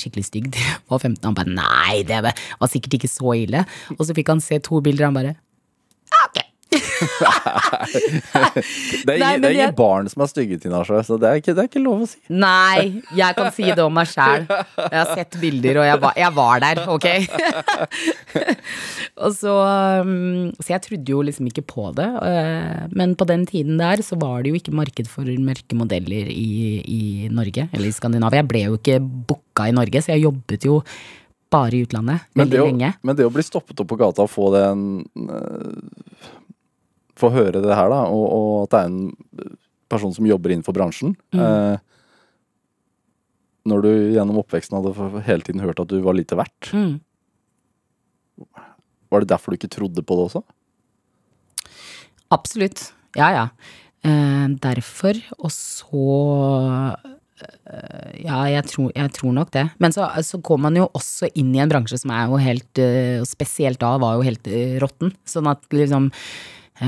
[0.00, 1.22] skikkelig stygg til jeg var 15.
[1.28, 3.62] Han bare nei, det var sikkert ikke så ille.
[3.98, 5.49] Og så fikk han se to bilder, og han bare «Ah, ok.
[9.00, 11.26] Det er, Nei, ingen- det er ingen jeg- barn som er stygge, Tinashe, så det
[11.28, 12.18] er, ikke, det er ikke lov å si.
[12.30, 14.46] Nei, jeg kan si det om meg sjæl.
[14.46, 17.06] Jeg har sett bilder, og jeg var, jeg var der, ok?
[19.24, 19.54] og så
[20.04, 22.06] um, Så jeg trodde jo liksom ikke på det.
[22.30, 26.30] eh, Men på den tiden der så var det jo ikke marked for mørke modeller
[26.30, 28.42] i, i Norge, eller i Skandinavia.
[28.44, 30.80] Jeg ble jo ikke booka i Norge, så jeg jobbet jo
[31.50, 32.92] bare i utlandet Men veldig det, å, lenge.
[33.02, 34.84] men det å bli stoppet opp på gata og få den
[37.20, 39.56] eh, Få høre det her, da, og, og at det er en
[39.90, 41.40] person som jobber innenfor bransjen Mm.
[41.44, 41.78] eh,
[43.70, 47.00] Når du gjennom oppveksten hadde hele tiden hørt at du var lite verdt, Mm.
[49.10, 50.42] var det derfor du ikke trodde på det også?
[52.32, 52.92] Absolutt.
[53.18, 53.46] Ja, ja.
[54.06, 56.04] Eh, derfor, og så
[57.42, 59.66] eh, Ja, jeg tror, jeg tror nok det.
[59.80, 62.78] Men så, så går man jo også inn i en bransje som er jo helt
[62.82, 65.12] eh, Og spesielt da var jo helt eh, råtten.
[65.28, 66.10] Sånn at liksom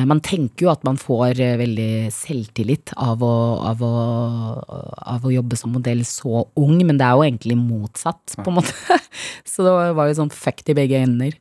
[0.08, 3.32] man tenker jo at man får eh, veldig selvtillit av å,
[3.68, 3.90] av, å,
[5.12, 8.56] av å jobbe som modell så ung, men det er jo egentlig motsatt, på en
[8.60, 8.72] måte.
[9.52, 11.36] Så det var jo sånn fuck i begge ender.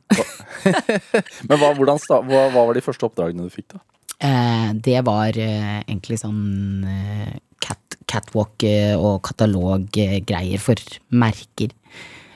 [1.48, 3.80] Men hva, hvordan, hva, hva var de første oppdragene du fikk, da?
[4.22, 7.32] Eh, det var eh, egentlig sånn eh,
[7.64, 11.72] cat, catwalk eh, og kataloggreier for merker.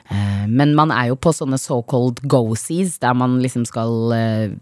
[0.09, 4.53] Eh, men man er jo på sånne so-called go-sees, der man liksom skal eh,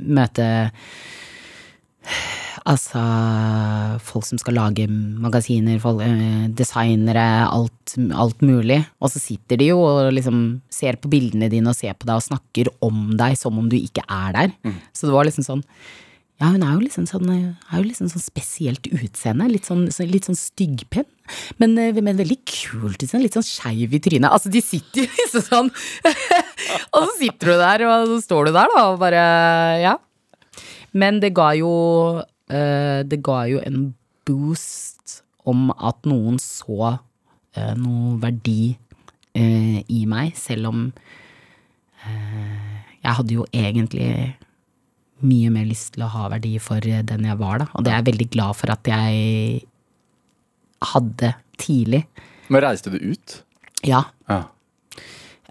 [0.00, 0.70] møte
[2.66, 2.98] Altså
[4.02, 8.80] folk som skal lage magasiner, folk, eh, designere, alt, alt mulig.
[8.98, 12.18] Og så sitter de jo og liksom ser på bildene dine og ser på deg
[12.18, 14.56] og snakker om deg som om du ikke er der.
[14.90, 15.62] Så det var liksom sånn
[16.40, 19.46] ja, hun er jo liksom sånn, er jo liksom sånn spesielt utseende.
[19.48, 21.06] Litt sånn, så- litt sånn styggpenn.
[21.58, 23.00] Men, med men veldig kult.
[23.00, 24.30] Liksom, litt sånn skeiv i trynet.
[24.30, 25.70] Altså, de sitter jo liksom sånn
[26.92, 29.24] Og så sitter du der, og så står du der, da, og bare
[29.82, 29.96] Ja.
[30.92, 31.72] Men det ga jo
[32.48, 33.94] eh, Det ga jo en
[34.26, 36.98] boost om at noen så
[37.54, 38.76] eh, noe verdi
[39.38, 40.80] eh, i meg, selv om
[42.02, 44.08] eh, jeg hadde jo egentlig
[45.24, 47.66] mye mer lyst til å ha verdi for den jeg var, da.
[47.74, 49.62] Og det er jeg veldig glad for at jeg
[50.92, 52.02] hadde tidlig.
[52.52, 53.38] Men reiste du ut?
[53.86, 54.04] Ja.
[54.28, 54.42] Ja.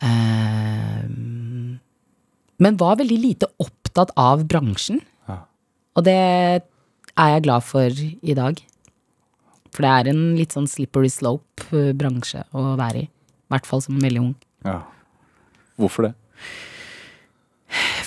[0.06, 1.02] Eh,
[2.56, 5.02] men var veldig lite opptatt av bransjen.
[5.28, 5.42] Ja.
[5.98, 8.62] Og det er jeg glad for i dag.
[9.76, 13.10] For det er en litt sånn slippery slope-bransje å være i.
[13.10, 14.36] I hvert fall som veldig ung.
[14.66, 14.80] Ja.
[15.80, 16.14] Hvorfor det?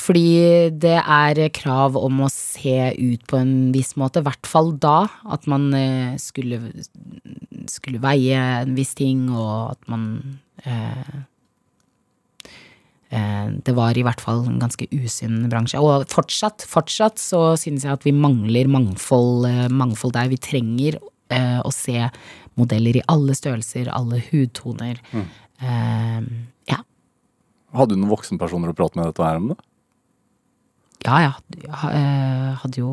[0.08, 4.72] Fordi det er krav om å se ut på en viss måte, i hvert fall
[4.80, 5.02] da.
[5.28, 6.62] At man eh, skulle,
[7.68, 10.06] skulle veie en viss ting, og at man
[10.64, 11.12] eh,
[13.12, 15.76] eh, Det var i hvert fall en ganske usunn bransje.
[15.76, 20.32] Og fortsatt, fortsatt så synes jeg at vi mangler mangfold, eh, mangfold der.
[20.32, 20.96] Vi trenger
[21.28, 22.08] eh, å se
[22.56, 25.04] modeller i alle størrelser, alle hudtoner.
[25.12, 26.20] Eh,
[26.72, 26.84] ja.
[27.76, 29.62] Hadde du noen voksenpersoner å prate med dette her om det?
[31.06, 31.32] Ja, ja.
[31.54, 32.90] Jeg eh, hadde jo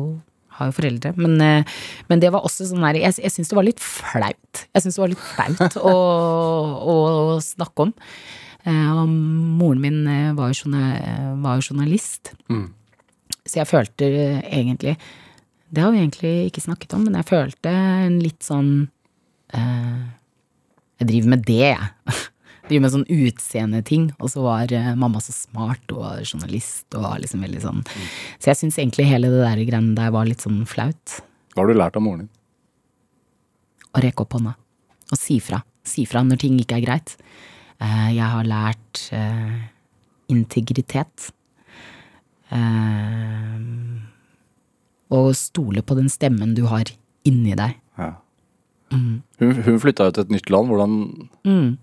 [0.56, 1.10] har jo foreldre.
[1.20, 1.74] Men, eh,
[2.08, 4.62] men det var også sånn der Jeg, jeg syns det var litt flaut.
[4.72, 6.94] Jeg syns det var litt flaut å, å,
[7.34, 7.92] å snakke om.
[8.66, 9.98] Eh, og moren min
[10.38, 10.70] var jo,
[11.42, 12.70] var jo journalist, Mm.
[13.46, 14.06] så jeg følte
[14.46, 14.96] egentlig
[15.68, 17.70] Det har vi egentlig ikke snakket om, men jeg følte
[18.06, 18.88] en litt sånn
[19.52, 20.02] eh,
[21.02, 21.90] Jeg driver med det, jeg.
[22.66, 24.08] Driver med sånn utseendeting.
[24.18, 27.84] Og så var eh, mamma så smart og journalist og var liksom veldig sånn
[28.40, 31.20] Så jeg syns egentlig hele det der greiene der var litt sånn flaut.
[31.54, 32.32] Hva har du lært av moren din?
[33.96, 34.56] Å rekke opp hånda.
[35.14, 35.62] Og si fra.
[35.86, 37.14] Si fra når ting ikke er greit.
[37.78, 39.56] Eh, jeg har lært eh,
[40.34, 41.30] integritet.
[45.16, 46.90] Og stole på den stemmen du har
[47.26, 47.76] inni deg.
[47.98, 48.12] Ja.
[48.92, 50.70] Hun, hun flytta jo til et nytt land.
[50.70, 50.94] Hvordan,
[51.46, 51.76] Mm.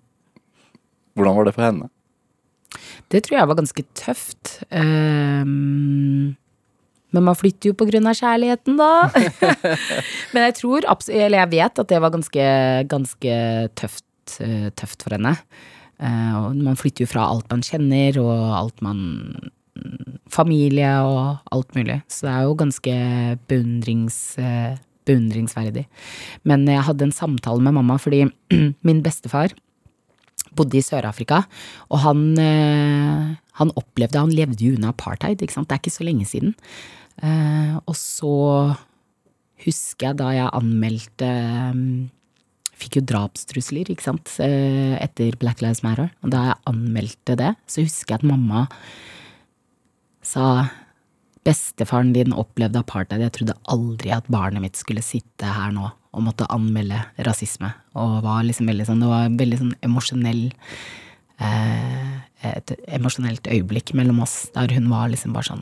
[1.18, 1.90] Hvordan var det for henne?
[3.14, 4.54] Det tror jeg var ganske tøft.
[4.74, 6.34] Um,
[7.14, 9.10] men man flytter jo på grunn av kjærligheten, da.
[10.34, 12.48] men jeg tror, eller jeg vet at det var ganske,
[12.90, 13.36] ganske
[13.78, 15.36] tøft, eh, tøft for henne.
[16.02, 19.04] Uh, man flytter jo fra alt man kjenner, og alt man
[20.34, 22.00] Familie og alt mulig.
[22.10, 22.94] Så det er jo ganske
[23.50, 25.86] beundrings, eh, beundringsverdig.
[26.48, 28.24] Men jeg hadde en samtale med mamma fordi
[28.88, 29.54] min bestefar
[30.58, 31.44] bodde i Sør-Afrika,
[31.90, 35.70] og han, eh, han opplevde Han levde jo under apartheid, ikke sant.
[35.70, 36.56] Det er ikke så lenge siden.
[37.22, 38.34] Eh, og så
[39.64, 41.30] husker jeg da jeg anmeldte
[41.78, 42.12] mm,
[42.84, 46.10] Fikk jo drapstrusler, ikke sant, eh, etter Black Lives Matter.
[46.26, 48.66] Og da jeg anmeldte det, så husker jeg at mamma
[50.26, 50.48] sa
[51.44, 53.24] Bestefaren din opplevde apartheid.
[53.24, 57.72] Jeg trodde aldri at barnet mitt skulle sitte her nå og måtte anmelde rasisme.
[58.00, 60.44] Og var liksom veldig sånn, det var veldig sånn emosjonell
[61.42, 62.12] eh,
[62.44, 65.62] Et emosjonelt øyeblikk mellom oss, der hun var liksom bare sånn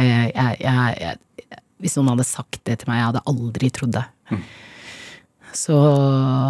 [0.00, 3.92] eh, jeg, jeg, jeg, Hvis noen hadde sagt det til meg, jeg hadde aldri trodd
[3.98, 4.06] det.
[5.54, 5.76] Så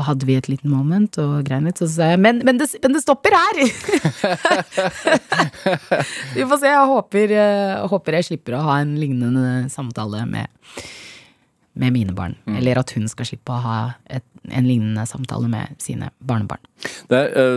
[0.06, 2.92] hadde vi et liten moment og grein litt, så sa jeg men, men, det, men
[2.96, 3.60] det stopper her!
[6.36, 6.68] vi får se.
[6.70, 10.46] Jeg håper, eh, håper jeg slipper å ha en lignende samtale med,
[11.76, 12.34] med mine barn.
[12.48, 13.78] Eller at hun skal slippe å ha
[14.08, 16.64] et, en lignende samtale med sine barnebarn.
[17.12, 17.52] Er, eh,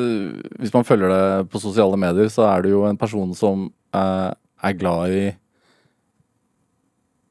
[0.60, 4.32] hvis man følger det på sosiale medier, så er du jo en person som øh,
[4.68, 5.26] er glad i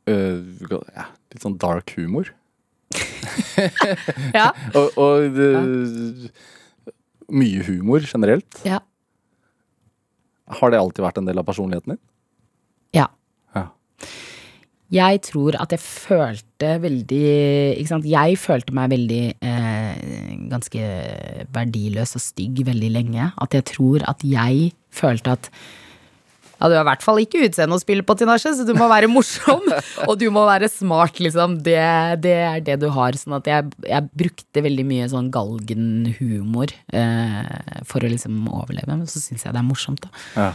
[0.09, 0.37] øh,
[0.73, 2.27] ja, litt sånn dark humor.
[4.35, 4.51] Ja.
[4.79, 6.31] Og, og det,
[7.33, 8.61] mye humor generelt.
[8.67, 8.81] Ja.
[10.61, 12.03] Har det alltid vært en del av personligheten din?
[12.95, 13.09] ja.
[13.57, 13.69] Ja.
[14.93, 17.23] Jeg tror at jeg følte veldig
[17.75, 20.85] Ikke sant, jeg følte meg veldig eh, ganske
[21.57, 23.33] verdiløs og stygg veldig lenge.
[23.43, 25.51] At jeg tror at jeg følte at
[26.57, 28.87] ja, du er i hvert fall ikke utseende å spille på, Tinashe, så du må
[28.89, 29.67] være morsom.
[30.09, 31.59] og du må være smart, liksom.
[31.67, 31.77] Det,
[32.25, 33.19] det er det du har.
[33.21, 38.89] Sånn at jeg, jeg brukte veldig mye sånn galgenhumor eh, for å liksom overleve.
[38.95, 40.25] Men så syns jeg det er morsomt, da.
[40.37, 40.49] Ja.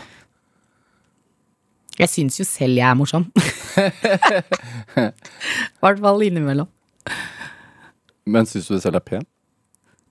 [2.02, 3.28] Jeg syns jo selv jeg er morsom.
[4.98, 5.12] I
[5.84, 6.70] hvert fall innimellom.
[8.26, 9.28] Men syns du det selv er pen?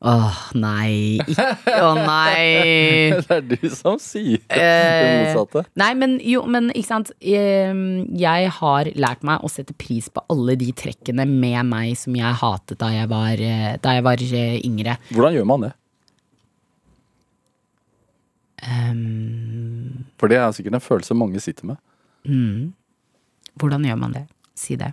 [0.01, 1.21] Åh, nei.
[1.29, 1.45] Ikke
[1.85, 3.13] Å, nei.
[3.21, 5.67] Det er du som sier det Eh, motsatte.
[5.77, 7.11] Nei, men jo, men ikke sant.
[7.21, 12.39] Jeg har lært meg å sette pris på alle de trekkene med meg som jeg
[12.41, 14.97] hatet da jeg var, eh, da jeg var eh, yngre.
[15.13, 15.73] Hvordan gjør man det?
[18.61, 21.77] Um, For det er sikkert en følelse mange sitter med.
[22.29, 22.73] mm.
[23.61, 24.25] Hvordan gjør man det?
[24.57, 24.93] Si det.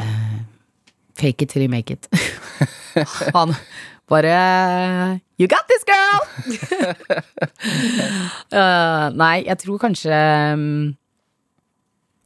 [0.00, 0.40] Uh,
[1.14, 2.08] fake it till you make it.
[3.36, 3.54] Han
[4.10, 6.20] bare You got this, girl!
[8.52, 10.16] uh, nei, jeg tror kanskje
[10.54, 10.96] um,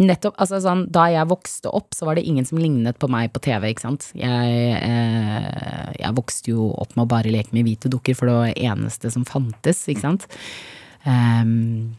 [0.02, 3.30] Nettopp, altså sånn, Da jeg vokste opp, så var det ingen som lignet på meg
[3.34, 3.68] på TV.
[3.70, 4.08] ikke sant?
[4.18, 8.34] Jeg, eh, jeg vokste jo opp med å bare leke med hvite dukker, for det
[8.34, 9.84] var det eneste som fantes.
[9.86, 10.26] ikke sant?
[11.06, 11.94] Ehm,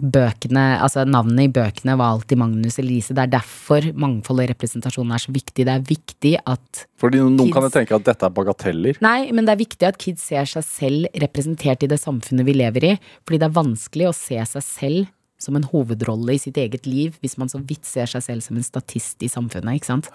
[0.00, 3.14] bøkene, altså navnet i bøkene var alltid Magnus Elise.
[3.16, 5.66] Det er derfor mangfold og representasjon er så viktig.
[5.68, 9.00] Det er viktig at Fordi noen kan jo tenke at dette er bagateller.
[9.04, 12.56] Nei, men det er viktig at kids ser seg selv representert i det samfunnet vi
[12.56, 12.92] lever i.
[13.28, 17.16] Fordi det er vanskelig å se seg selv som en hovedrolle i sitt eget liv
[17.24, 20.10] hvis man så vidt ser seg selv som en statist i samfunnet, ikke sant.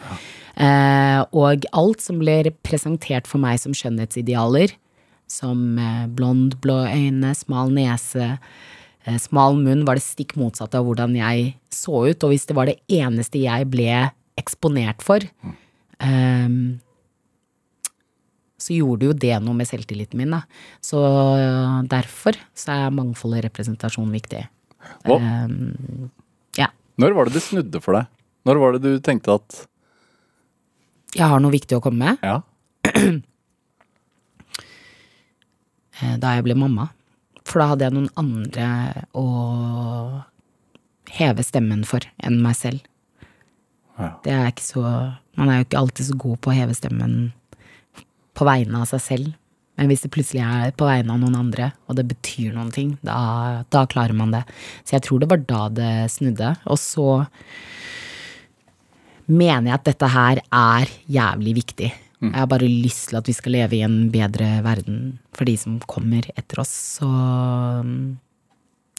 [0.53, 4.75] Eh, og alt som ble presentert for meg som skjønnhetsidealer,
[5.31, 8.35] som eh, blond, blå øyne, smal nese,
[9.21, 12.23] smal munn, var det stikk motsatte av hvordan jeg så ut.
[12.25, 13.91] Og hvis det var det eneste jeg ble
[14.39, 15.21] eksponert for,
[16.03, 16.49] eh,
[18.65, 20.41] så gjorde jo det noe med selvtilliten min, da.
[20.83, 24.43] Så øh, derfor så er mangfold og representasjon viktig.
[25.09, 26.09] Um,
[26.57, 26.67] ja.
[27.01, 28.05] når var det det snudde for deg?
[28.45, 29.67] Når var det du tenkte at
[31.15, 32.17] Jeg har noe viktig å komme med.
[32.21, 32.41] ja,
[36.01, 36.85] eh, Da jeg ble mamma.
[37.45, 38.67] For da hadde jeg noen andre
[39.15, 39.25] å
[41.15, 42.83] heve stemmen for enn meg selv.
[43.95, 44.11] Ja.
[44.25, 44.81] Det er ikke så
[45.39, 47.15] Man er jo ikke alltid så god på å heve stemmen
[48.35, 49.33] på vegne av seg selv.
[49.75, 52.93] Men hvis det plutselig er på vegne av noen andre, og det betyr noen ting,
[53.03, 54.45] da, da klarer man det.
[54.87, 56.53] Så jeg tror det var da det snudde.
[56.71, 57.09] Og så
[59.27, 61.91] mener jeg at dette her er jævlig viktig.
[62.23, 65.55] Jeg har bare lyst til at vi skal leve i en bedre verden for de
[65.59, 66.71] som kommer etter oss.
[66.99, 67.09] Så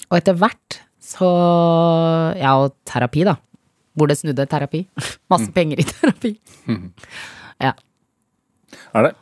[0.06, 1.28] Og etter hvert så
[2.36, 3.36] Ja, og terapi, da.
[3.96, 4.84] Hvor det snudde terapi.
[5.32, 6.36] Masse penger i terapi.
[7.56, 7.70] Ja.
[8.92, 9.14] Er det?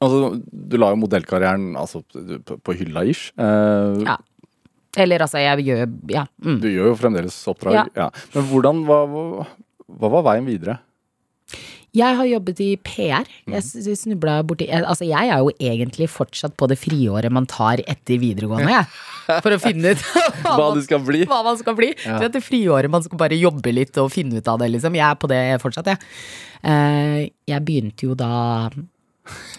[0.00, 3.34] Altså, du la jo modellkarrieren altså, på, hylla ish.
[3.36, 4.14] Eh, ja.
[4.96, 6.22] Eller altså, jeg gjør Ja.
[6.40, 6.56] Mm.
[6.62, 7.90] Du gjør jo fremdeles oppdrag.
[7.92, 8.08] Ja.
[8.32, 9.44] Men hvordan hva, hva,
[10.00, 10.78] hva var veien videre?
[11.96, 13.26] Jeg har jobbet i PR.
[13.50, 17.46] Jeg s- snubla borti jeg, Altså, jeg er jo egentlig fortsatt på det friåret man
[17.50, 18.86] tar etter videregående, jeg.
[19.44, 20.04] For å finne ut
[20.44, 21.24] Hva man- skal bli?
[21.26, 21.90] Hva man skal bli.
[22.06, 22.18] Ja.
[22.22, 24.94] vet det friåret man skal bare jobbe litt og finne ut av det, liksom.
[24.94, 25.98] Jeg er på det fortsatt, jeg.
[26.62, 28.70] Eh, jeg begynte jo da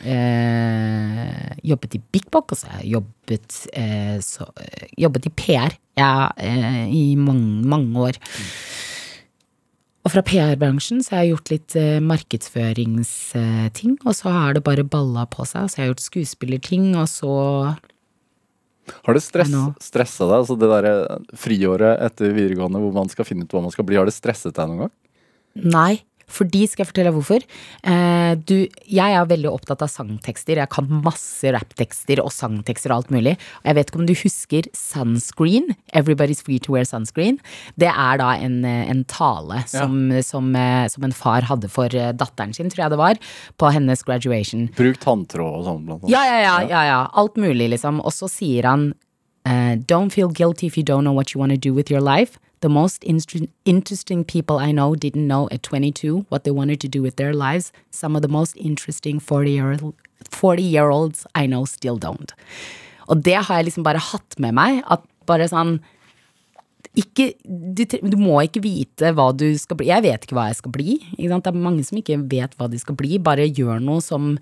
[0.05, 6.31] eh, Jobbet i Big Bock, altså jeg jobbet, eh, så, eh, jobbet i PR ja,
[6.37, 8.19] eh, i mange, mange år.
[10.01, 14.85] Og fra PR-bransjen så har jeg gjort litt eh, markedsføringsting, og så har det bare
[14.87, 15.69] balla på seg.
[15.69, 17.33] Så jeg har gjort skuespillerting, og så
[19.05, 20.39] Har det stress, stressa deg?
[20.39, 20.95] Altså det derre
[21.37, 24.57] friåret etter videregående hvor man skal finne ut hva man skal bli, har det stresset
[24.57, 24.95] deg noen gang?
[25.61, 25.93] Nei.
[26.31, 27.45] Fordi, skal jeg fortelle deg hvorfor?
[27.91, 28.55] Eh, du,
[28.89, 30.61] jeg er veldig opptatt av sangtekster.
[30.61, 33.35] Jeg kan masse rapptekster og sangtekster og alt mulig.
[33.61, 35.69] Og jeg vet ikke om du husker Sunscreen?
[35.97, 37.39] Everybody's free to wear sunscreen.
[37.79, 41.93] Det er da en, eh, en tale som, som, eh, som en far hadde for
[41.93, 43.21] eh, datteren sin, tror jeg det var,
[43.61, 44.67] på hennes graduation.
[44.77, 46.13] Bruk tanntråd og sånn, blant annet.
[46.15, 46.99] Ja, ja, ja, ja, ja.
[47.21, 48.01] Alt mulig, liksom.
[48.03, 48.91] Og så sier han
[49.41, 51.99] Uh, Don't feel guilty if you don't know what you want to do with your
[51.99, 52.37] life.
[52.61, 57.01] The most interesting people I know didn't know at 22 what they wanted to do
[57.01, 57.71] with their lives.
[57.89, 59.79] Some of the most interesting 40-year-
[60.29, 62.33] 40-year-olds I know still don't.
[63.09, 64.83] Og det har jeg liksom bare hatt med meg.
[64.87, 65.79] At bare sånn
[66.97, 69.87] ikke, du, du må ikke vite hva du skal bli.
[69.89, 70.97] Jeg vet ikke hva jeg skal bli.
[71.15, 73.19] Det er mange som ikke vet hva de skal bli.
[73.23, 74.35] Bare gjør noe som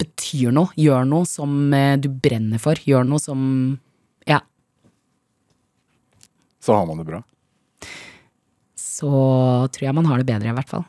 [0.00, 0.72] betyr noe.
[0.80, 2.80] Gjør noe som eh, du brenner for.
[2.86, 3.44] Gjør noe som.
[6.70, 7.18] Så har man det bra.
[8.78, 9.08] Så
[9.74, 10.84] tror jeg man har det bedre, i hvert fall.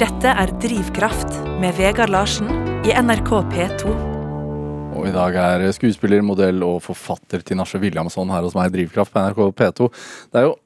[0.00, 2.48] Dette er Drivkraft med Vegard Larsen
[2.88, 3.92] i NRK P2.
[4.96, 9.12] Og i dag er skuespiller, modell og forfatter Tinashe Williamson her hos meg i Drivkraft
[9.12, 9.92] på NRK P2.
[10.32, 10.56] Det er jo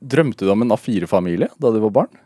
[0.00, 2.20] Drømte du om en A4-familie da du var barn?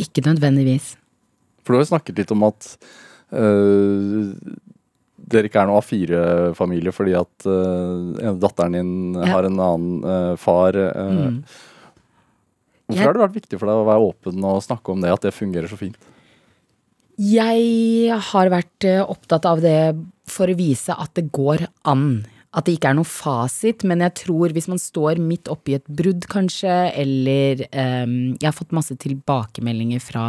[0.00, 0.94] Ikke nødvendigvis.
[1.66, 2.68] For du har jo snakket litt om at
[3.34, 4.32] øh,
[5.26, 9.26] dere ikke er noe A4-familie fordi at øh, datteren din Ja.
[9.32, 10.78] har en annen øh, far.
[10.78, 11.40] Mm.
[12.86, 15.10] Hvorfor Jeg- har det vært viktig for deg å være åpen og snakke om det,
[15.10, 15.96] at det fungerer så fint?
[17.18, 19.96] Jeg har vært opptatt av det
[20.28, 22.26] for å vise at det går an.
[22.56, 25.84] At det ikke er noe fasit, men jeg tror hvis man står midt oppi et
[25.92, 30.24] brudd, kanskje, eller ehm, Jeg har fått masse tilbakemeldinger fra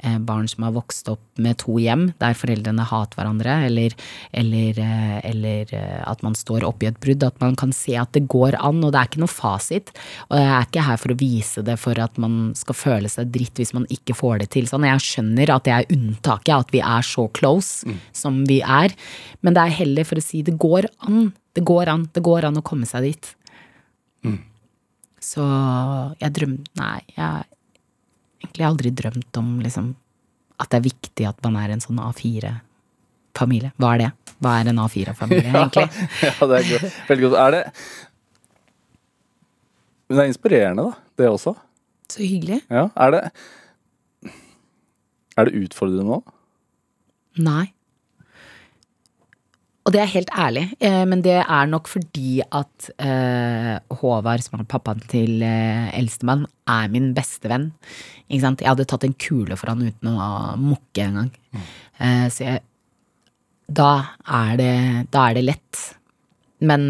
[0.00, 3.96] eh, barn som har vokst opp med to hjem, der foreldrene hater hverandre, eller,
[4.32, 7.28] eller, eh, eller eh, at man står oppi et brudd.
[7.28, 9.92] At man kan se at det går an, og det er ikke noe fasit.
[10.30, 13.32] Og jeg er ikke her for å vise det for at man skal føle seg
[13.36, 14.70] dritt hvis man ikke får det til.
[14.70, 18.96] Sånn, jeg skjønner at det er unntaket, at vi er så close som vi er.
[19.44, 21.34] Men det er heller for å si det går an.
[21.56, 22.04] Det går an.
[22.12, 23.28] Det går an å komme seg dit.
[25.26, 25.42] Så
[26.20, 27.46] jeg drømte Nei, jeg har
[28.42, 29.94] egentlig aldri drømt om liksom
[30.60, 33.72] at det er viktig at man er en sånn A4-familie.
[33.80, 34.10] Hva er det?
[34.44, 35.86] Hva er en A4-familie, egentlig?
[36.22, 36.98] ja, det er godt.
[37.08, 37.38] veldig godt.
[37.42, 37.62] Er det
[40.06, 40.92] Men det er inspirerende, da.
[41.18, 41.54] Det også.
[42.12, 42.60] Så hyggelig.
[42.70, 43.22] Ja, er det
[45.36, 46.20] Er det utfordrende nå?
[47.44, 47.66] Nei.
[49.86, 54.58] Og det er helt ærlig, eh, men det er nok fordi at eh, Håvard, som
[54.58, 57.68] er pappaen til eh, eldstemann, er min beste venn.
[58.26, 58.64] Ikke sant?
[58.64, 61.30] Jeg hadde tatt en kule for han uten å mukke en gang.
[62.02, 62.64] Eh, så jeg
[63.66, 63.92] da
[64.26, 64.74] er, det,
[65.14, 65.82] da er det lett.
[66.66, 66.82] Men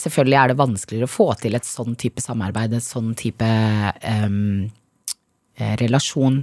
[0.00, 3.48] selvfølgelig er det vanskeligere å få til et sånn type samarbeid, et sånn type
[4.04, 4.68] em,
[5.56, 6.42] eh, relasjon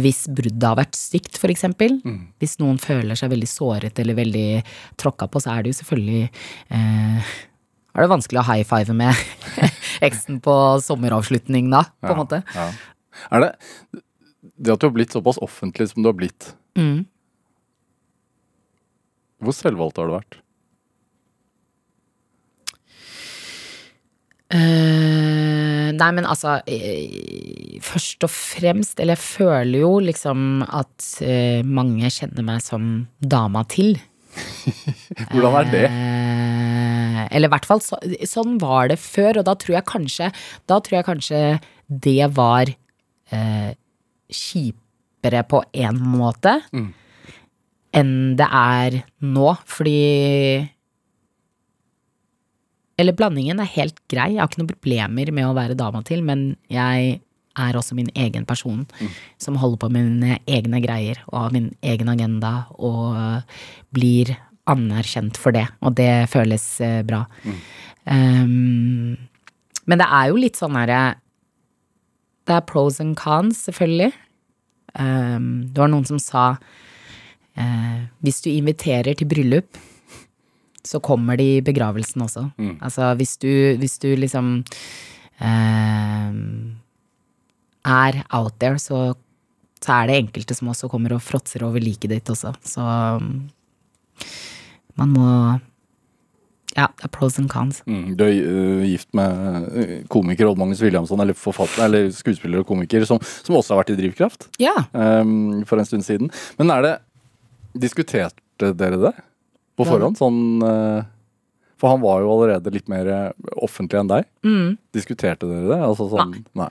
[0.00, 1.98] hvis bruddet har vært stygt, for eksempel.
[2.40, 4.62] Hvis noen føler seg veldig såret eller veldig
[5.00, 6.22] tråkka på, så er det jo selvfølgelig
[6.72, 7.32] eh,
[7.92, 9.12] er det vanskelig å high five med
[10.08, 12.40] eksen på sommeravslutning da, på en måte.
[12.56, 12.70] Ja.
[13.28, 13.52] Er det
[14.56, 17.04] det at du har blitt såpass offentlig som du har blitt Mm.
[19.44, 20.38] Hvor selvvalgt har du vært?
[24.52, 31.60] Eh, nei, men altså eh, Først og fremst, eller jeg føler jo liksom at eh,
[31.66, 33.96] mange kjenner meg som dama til.
[35.32, 35.84] Hvordan er det?
[35.90, 40.30] Eh, eller i hvert fall så, sånn var det før, og da tror jeg kanskje
[40.70, 41.42] tror jeg kanskje
[42.06, 42.70] det var
[43.34, 43.70] eh,
[44.32, 46.60] kjipere på en måte
[47.92, 49.98] enn det er nå, fordi
[53.02, 56.22] Eller blandingen er helt grei, jeg har ikke noen problemer med å være dama til,
[56.26, 57.18] men jeg
[57.58, 58.86] er også min egen person
[59.42, 63.58] som holder på med mine egne greier og har min egen agenda og øh,
[63.92, 64.32] blir
[64.70, 66.64] anerkjent for det, og det føles
[67.04, 67.26] bra.
[67.26, 67.56] bra.
[68.06, 69.18] Um,
[69.86, 71.02] men det er jo litt sånn herre
[72.46, 74.10] Det er pros and cons, selvfølgelig.
[74.98, 79.78] Um, det var noen som sa uh, hvis du inviterer til bryllup,
[80.84, 82.46] så kommer de i begravelsen også.
[82.82, 84.64] Altså hvis du, hvis du liksom
[85.40, 86.32] eh,
[87.92, 89.14] er out there, så,
[89.82, 92.54] så er det enkelte som også kommer og fråtser over liket ditt også.
[92.66, 92.82] Så
[94.98, 95.28] man må
[96.72, 97.82] Ja, det er pros and cons.
[97.84, 102.62] Mm, du er uh, gift med øh, komiker Odd Magnus Williamson, eller forfatter, eller skuespiller
[102.62, 104.72] og komiker, som, som også har vært i Drivkraft Ja.
[104.96, 106.30] um, for en stund siden.
[106.56, 106.94] Men er det
[107.82, 109.12] Diskuterte dere det
[109.82, 110.18] på forhånd?
[110.20, 111.02] Sånn øh,
[111.82, 114.28] For han var jo allerede litt mer øh, offentlig enn deg.
[114.46, 114.76] Mm.
[114.94, 115.80] Diskuterte dere det?
[115.82, 116.70] Altså sånn Nei.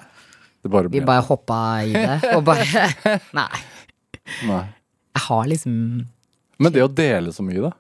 [0.62, 2.66] Det bare Vi bare hoppa i det, og bare
[3.40, 3.64] Nei.
[4.48, 4.64] Nei.
[5.18, 5.74] Jeg har liksom
[6.62, 7.72] Men det å dele så mye, da?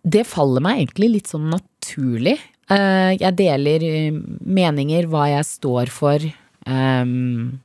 [0.00, 2.38] Det faller meg egentlig litt sånn naturlig.
[2.70, 4.14] Eh, jeg deler eh,
[4.46, 6.22] meninger, hva jeg står for.
[6.70, 7.58] ehm,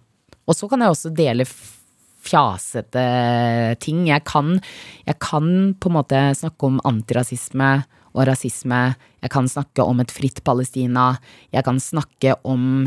[0.45, 1.45] og så kan jeg også dele
[2.25, 3.05] fjasete
[3.83, 4.05] ting.
[4.09, 4.55] Jeg kan,
[5.07, 5.49] jeg kan
[5.79, 7.73] på en måte snakke om antirasisme
[8.15, 8.81] og rasisme.
[9.23, 11.13] Jeg kan snakke om et fritt Palestina.
[11.53, 12.85] Jeg kan snakke om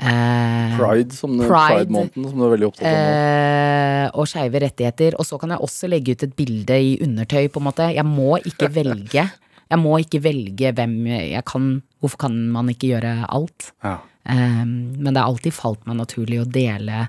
[0.00, 1.86] eh, Pride, som det- Pride.
[1.86, 2.96] Pride-måneden, som du er veldig opptatt av.
[2.96, 5.14] Eh, og skeive rettigheter.
[5.18, 7.90] Og så kan jeg også legge ut et bilde i undertøy, på en måte.
[7.94, 9.28] Jeg må ikke velge.
[9.72, 13.70] Jeg må ikke velge hvem jeg kan Hvorfor kan man ikke gjøre alt?
[13.84, 13.98] Ja.
[14.26, 17.04] Um, men det har alltid falt meg naturlig å dele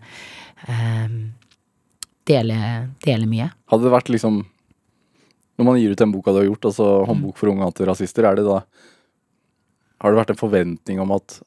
[0.67, 1.15] eh,
[2.25, 2.57] Dele,
[3.03, 3.49] dele mye.
[3.71, 4.45] Hadde det vært liksom
[5.59, 7.07] Når man gir ut den boka du har gjort, altså Mm.
[7.07, 8.61] 'Håndbok for unge antirasister', er det da
[10.01, 11.41] Har det vært en forventning om at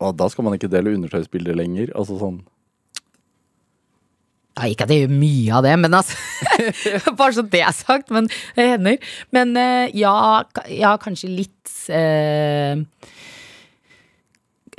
[0.00, 1.92] å, da skal man ikke dele undertøysbilder lenger?
[1.94, 2.40] Altså sånn
[4.58, 6.16] Ja, ikke at jeg gjør mye av det, men altså
[7.20, 8.26] Bare så det er sagt, men
[8.56, 8.98] det hender.
[9.32, 12.80] Men eh, ja, ja, kanskje litt eh,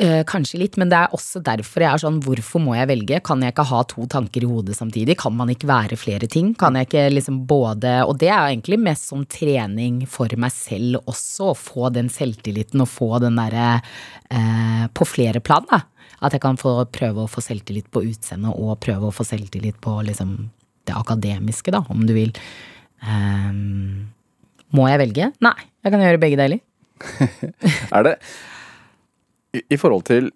[0.02, 3.20] eh, Kanskje litt, men det er også derfor jeg er sånn Hvorfor må jeg velge?
[3.26, 5.18] Kan jeg ikke ha to tanker i hodet samtidig?
[5.22, 6.54] Kan man ikke være flere ting?
[6.60, 11.02] Kan jeg ikke liksom både Og det er egentlig mest som trening for meg selv
[11.06, 13.70] også, å få den selvtilliten og få den derre
[14.30, 15.84] eh, På flere plan, da.
[16.22, 19.80] At jeg kan få prøve å få selvtillit på utseendet og prøve å få selvtillit
[19.82, 20.36] på liksom
[20.86, 22.32] det akademiske, da, om du vil.
[23.02, 24.10] Ehm,
[24.76, 25.30] må jeg velge?
[25.44, 26.62] Nei, jeg kan gjøre begge deler.
[27.96, 28.16] Er det
[29.56, 30.32] i, I forhold til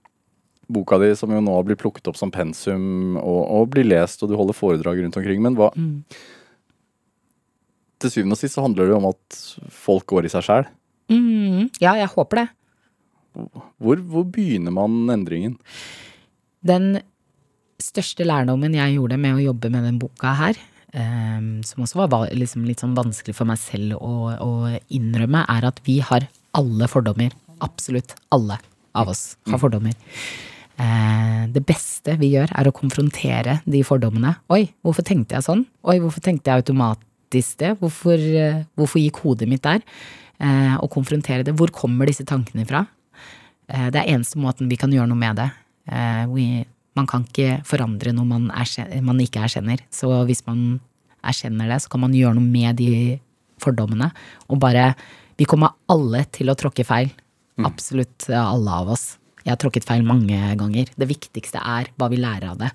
[0.72, 4.24] boka di, som jo nå har blitt plukket opp som pensum og, og blir lest,
[4.24, 5.72] og du holder foredrag rundt omkring, men hva
[8.02, 9.42] Til syvende og sist så handler det jo om at
[9.72, 10.66] folk går i seg sjæl.
[11.08, 12.48] Mm, ja, jeg håper det.
[13.80, 15.56] Hvor, hvor begynner man endringen?
[16.66, 16.98] Den
[17.82, 20.60] største lærdommen jeg gjorde med å jobbe med den boka her,
[20.92, 24.52] um, som også var liksom litt sånn vanskelig for meg selv å, å
[24.92, 27.36] innrømme, er at vi har alle fordommer.
[27.64, 28.60] Absolutt alle
[28.96, 29.94] av oss har fordommer.
[30.80, 34.36] eh, det beste vi gjør, er å konfrontere de fordommene.
[34.52, 35.66] Oi, hvorfor tenkte jeg sånn?
[35.88, 37.76] Oi, hvorfor tenkte jeg automatisk det?
[37.80, 39.82] Hvorfor, eh, hvorfor gikk hodet mitt der?
[40.40, 41.56] Eh, og konfrontere det.
[41.56, 42.86] Hvor kommer disse tankene fra?
[43.70, 45.50] Eh, det er eneste måten vi kan gjøre noe med det.
[45.92, 46.66] Eh,
[46.96, 49.80] man kan ikke forandre noe man, erkjenner, man ikke erkjenner.
[49.92, 50.80] Så hvis man
[51.24, 53.20] erkjenner det, så kan man gjøre noe med de
[53.64, 54.12] fordommene.
[54.50, 54.96] Og bare
[55.38, 57.10] Vi kommer alle til å tråkke feil.
[57.64, 59.18] Absolutt eh, alle av oss.
[59.46, 60.90] Jeg har tråkket feil mange ganger.
[60.98, 62.72] Det viktigste er hva vi lærer av det.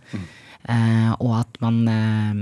[0.70, 2.40] Eh, og at man eh,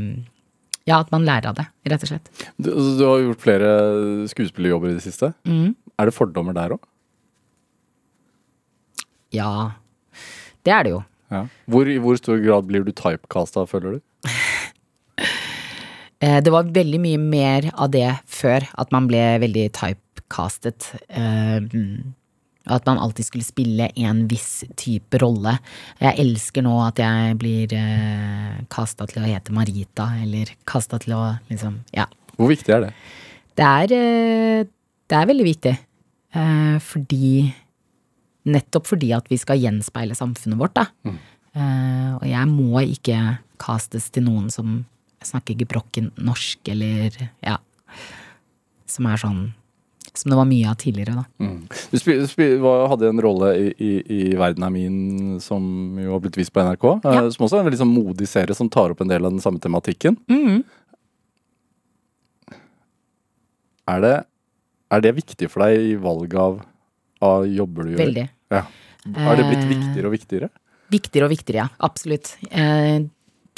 [0.89, 2.28] Ja, at man lærer av det, rett og slett.
[2.57, 3.72] Du, altså, du har gjort flere
[4.30, 5.32] skuespillerjobber i det siste.
[5.99, 6.84] Er det fordommer der òg?
[9.36, 9.51] Ja.
[10.64, 11.03] Det er det jo.
[11.32, 11.43] Ja.
[11.68, 14.05] Hvor, I hvor stor grad blir du typecasta, føler du?
[16.18, 20.89] Eh, Det var veldig mye mer av det før, at man ble veldig typecastet.
[22.68, 25.58] Eh, At man alltid skulle spille en viss type rolle.
[26.00, 31.14] Jeg elsker nå at jeg blir eh, kasta til å hete Marita, eller kasta til
[31.16, 32.06] å liksom Ja.
[32.36, 32.92] Hvor viktig er det?
[33.56, 34.64] Det er, eh,
[35.08, 35.78] det er veldig viktig.
[36.34, 37.54] Eh, Fordi
[38.48, 40.86] Nettopp fordi at vi skal gjenspeile samfunnet vårt, da.
[41.54, 44.86] Eh, Og jeg må ikke castes til noen som
[45.22, 47.10] snakker gebrokken norsk, eller
[47.42, 47.56] ja
[48.86, 49.52] Som er sånn
[50.18, 51.24] Som det var mye av tidligere, da.
[51.92, 52.58] Du spil, spil,
[52.90, 55.62] hadde en rolle i, i, i 'Verden er min', som
[56.02, 56.84] jo har blitt vist på NRK.
[57.04, 57.30] eh, Ja.
[57.30, 59.40] Som også er en veldig sånn modig serie som tar opp en del av den
[59.44, 60.16] samme tematikken.
[60.28, 60.64] Mm.
[63.88, 64.14] Er, det,
[64.92, 66.58] er det viktig for deg i valget av,
[67.24, 68.02] av jobber du gjør?
[68.04, 68.26] Veldig.
[68.52, 68.64] Ja.
[69.24, 70.48] Har det blitt Eh, viktigere og viktigere?
[70.92, 71.68] Viktigere og viktigere, ja.
[71.88, 72.34] Absolutt.
[72.50, 73.06] Eh,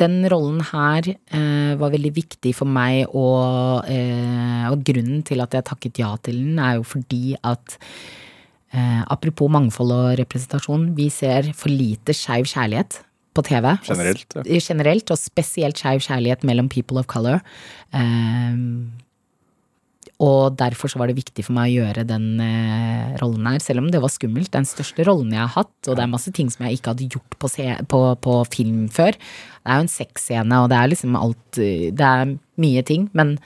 [0.01, 5.55] den rollen her eh, var veldig viktig for meg, og, eh, og grunnen til at
[5.57, 7.77] jeg takket ja til den, er jo fordi at
[8.73, 13.03] eh, apropos mangfold og representasjon, vi ser for lite skeiv kjærlighet
[13.37, 13.69] på TV.
[13.87, 14.59] Generelt, ja.
[14.59, 17.45] Generelt, og spesielt skeiv kjærlighet mellom people of color.
[17.95, 18.59] Eh,
[20.21, 23.81] og derfor så var det viktig for meg å gjøre den eh, rollen her, selv
[23.81, 24.51] om det var skummelt.
[24.53, 27.09] Den største rollen jeg har hatt, og det er masse ting som jeg ikke hadde
[27.15, 29.17] gjort på, se på, på film før.
[29.17, 33.09] Det er jo en sexscene, og det er liksom alt eh, Det er mye ting,
[33.17, 33.39] men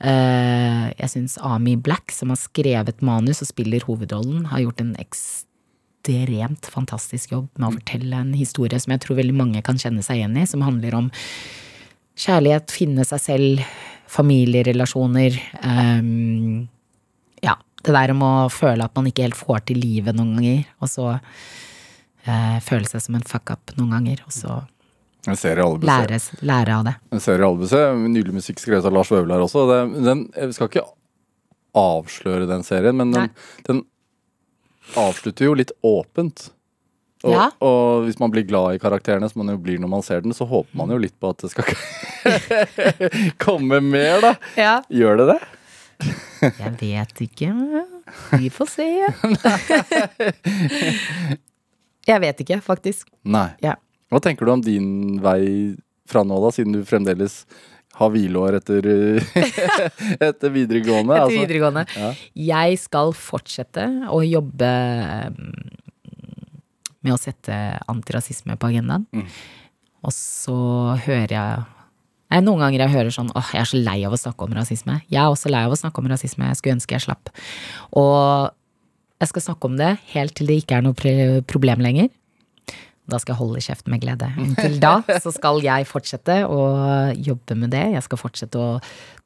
[0.00, 4.96] eh, jeg syns Ami Black, som har skrevet manus og spiller hovedrollen, har gjort en
[5.04, 10.04] ekstremt fantastisk jobb med å fortelle en historie som jeg tror veldig mange kan kjenne
[10.06, 11.12] seg igjen i, som handler om
[12.16, 13.68] kjærlighet, finne seg selv,
[14.14, 15.38] familierelasjoner.
[15.64, 16.68] Um,
[17.44, 20.62] ja, det der om å føle at man ikke helt får til livet noen ganger,
[20.80, 24.60] og så uh, føle seg som en fuck up noen ganger, og så
[25.24, 26.12] jeg ser alle bør
[26.44, 26.92] lære, av det.
[27.14, 29.64] En serie alle bør nylig Nydelig musikk skrevet av Lars Vaular også.
[29.70, 30.84] Det, den, jeg skal ikke
[31.80, 33.30] avsløre den serien, men den,
[33.66, 33.80] den
[35.00, 36.50] avslutter jo litt åpent.
[37.24, 37.46] Og, Ja.
[37.64, 40.32] og hvis man blir glad i karakterene, som man jo blir når man ser den,
[40.36, 41.64] så håper man jo litt på at det skal
[43.44, 44.34] komme mer, da.
[44.60, 44.74] Ja.
[44.92, 45.40] Gjør det det?
[46.44, 47.48] Jeg vet ikke.
[48.36, 48.90] Vi får se.
[52.04, 53.08] Jeg vet ikke, faktisk.
[53.24, 53.48] Nei.
[53.64, 53.74] Ja.
[54.12, 55.72] Hva tenker du om din vei
[56.08, 57.44] fra nå, da, siden du fremdeles
[57.96, 58.84] har hvileår etter,
[60.28, 61.14] etter videregående?
[61.16, 61.40] Etter altså?
[61.40, 61.84] videregående.
[61.96, 62.10] ja.
[62.50, 64.68] Jeg skal fortsette å jobbe
[67.04, 67.54] med å sette
[67.90, 69.06] antirasisme på agendaen.
[69.14, 69.28] Mm.
[70.04, 70.58] Og så
[71.06, 71.62] hører jeg
[72.32, 74.54] Nei, Noen ganger jeg hører sånn åh, jeg er så lei av å snakke om
[74.56, 74.96] rasisme.
[75.12, 76.48] Jeg er også lei av å snakke om rasisme.
[76.48, 77.30] Jeg skulle ønske jeg slapp.
[78.00, 78.48] Og
[79.22, 82.08] jeg skal snakke om det helt til det ikke er noe problem lenger.
[83.04, 84.30] Da skal jeg holde kjeft med glede.
[84.40, 84.94] Inntil da
[85.24, 86.60] så skal jeg fortsette å
[87.12, 87.82] jobbe med det.
[87.92, 88.78] Jeg skal fortsette å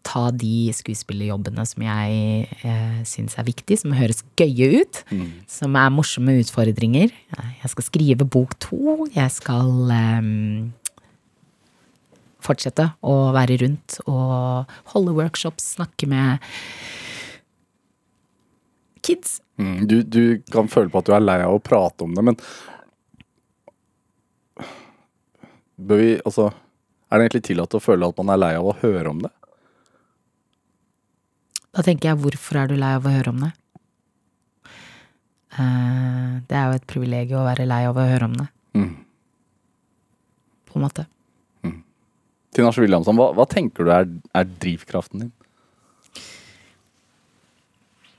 [0.06, 5.02] ta de skuespillerjobbene som jeg eh, syns er viktig, som høres gøye ut.
[5.50, 7.14] Som er morsomme utfordringer.
[7.62, 9.06] Jeg skal skrive bok to.
[9.14, 10.32] Jeg skal eh,
[12.42, 16.42] fortsette å være rundt og holde workshops, snakke med
[19.06, 19.38] kids.
[19.58, 20.22] Mm, du, du
[20.52, 22.38] kan føle på at du er lei av å prate om det, men
[25.78, 28.76] Bør vi Altså Er det egentlig tillatt å føle at man er lei av å
[28.82, 29.30] høre om det?
[31.72, 33.50] Da tenker jeg, hvorfor er du lei av å høre om det?
[35.58, 38.90] Uh, det er jo et privilegium å være lei av å høre om det, Mm.
[40.68, 41.06] på en måte.
[42.54, 45.32] Tinashe Williamson, hva, hva tenker du er, er drivkraften din?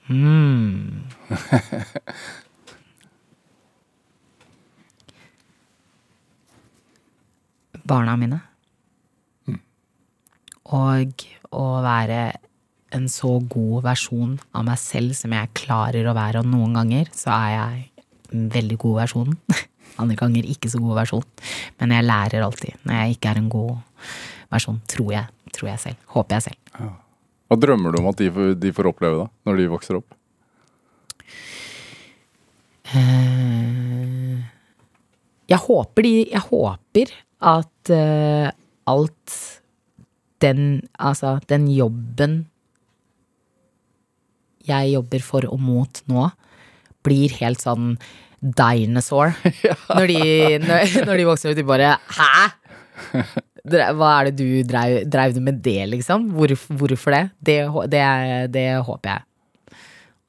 [0.09, 1.03] Mm.
[7.89, 8.39] Barna mine.
[10.69, 11.23] Og
[11.57, 12.19] å være
[12.93, 17.09] en så god versjon av meg selv som jeg klarer å være, og noen ganger
[17.13, 19.33] så er jeg en veldig god versjon.
[20.01, 21.25] Andre ganger ikke så god versjon.
[21.81, 24.05] Men jeg lærer alltid når jeg ikke er en god
[24.53, 24.77] versjon.
[24.89, 25.25] Tror jeg.
[25.57, 26.05] Tror jeg selv.
[26.13, 26.93] Håper jeg selv.
[27.49, 30.13] Hva drømmer du om at de, får- de får oppleve da, når de vokser opp?
[32.93, 34.37] Eh,
[35.49, 37.13] jeg håper de Jeg håper
[37.49, 38.49] at uh,
[38.89, 39.35] alt
[40.43, 42.45] den Altså, den jobben
[44.69, 46.27] jeg jobber for og mot nå,
[47.01, 47.95] blir helt sånn
[48.39, 49.33] dinosaur.
[49.97, 53.23] Når, de, når, når de vokser ut, de bare Hæ?!
[53.69, 56.29] Hva er det du dreiv, dreiv du med det, liksom?
[56.35, 57.23] Hvor, hvorfor det?
[57.41, 57.57] Det,
[57.91, 58.03] det?
[58.53, 59.79] det håper jeg.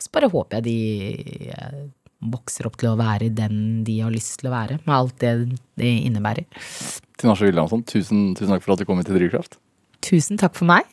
[0.00, 1.80] Så bare håper jeg de eh,
[2.20, 5.32] vokser opp til å være den de har lyst til å være, med alt det
[5.80, 6.46] det innebærer.
[7.20, 9.58] Tinashe Williamson, tusen, tusen takk for at du kom hit til Drivkraft.
[10.04, 10.88] Tusen takk for meg.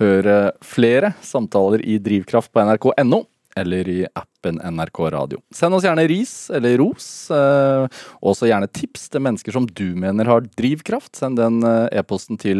[0.00, 3.24] Hør eh, flere samtaler i Drivkraft på nrk.no
[3.58, 5.40] eller i appen NRK Radio.
[5.54, 7.84] Send oss gjerne ris eller ros, eh,
[8.20, 11.16] og også gjerne tips til mennesker som du mener har drivkraft.
[11.18, 12.58] Send den eh, e-posten til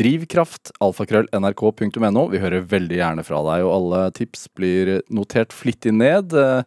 [0.00, 2.22] drivkraft.alfakrøll.nrk.no.
[2.32, 6.26] Vi hører veldig gjerne fra deg, og alle tips blir notert flittig ned.
[6.32, 6.62] eh,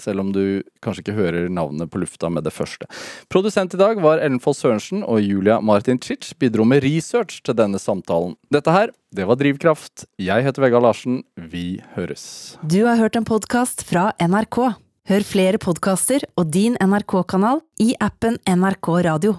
[0.00, 2.88] selv om du kanskje ikke hører navnet på lufta med det første.
[3.32, 7.80] Produsent i dag var Ellen Foss Sørensen, og Julia Martin-Chich, bidro med research til denne
[7.82, 8.36] samtalen.
[8.52, 10.06] Dette her, det var Drivkraft.
[10.18, 11.22] Jeg heter Vegard Larsen.
[11.36, 12.56] Vi høres.
[12.62, 14.74] Du har hørt en podkast fra NRK.
[15.04, 19.34] Hør flere podkaster og din NRK-kanal i appen NRK Radio.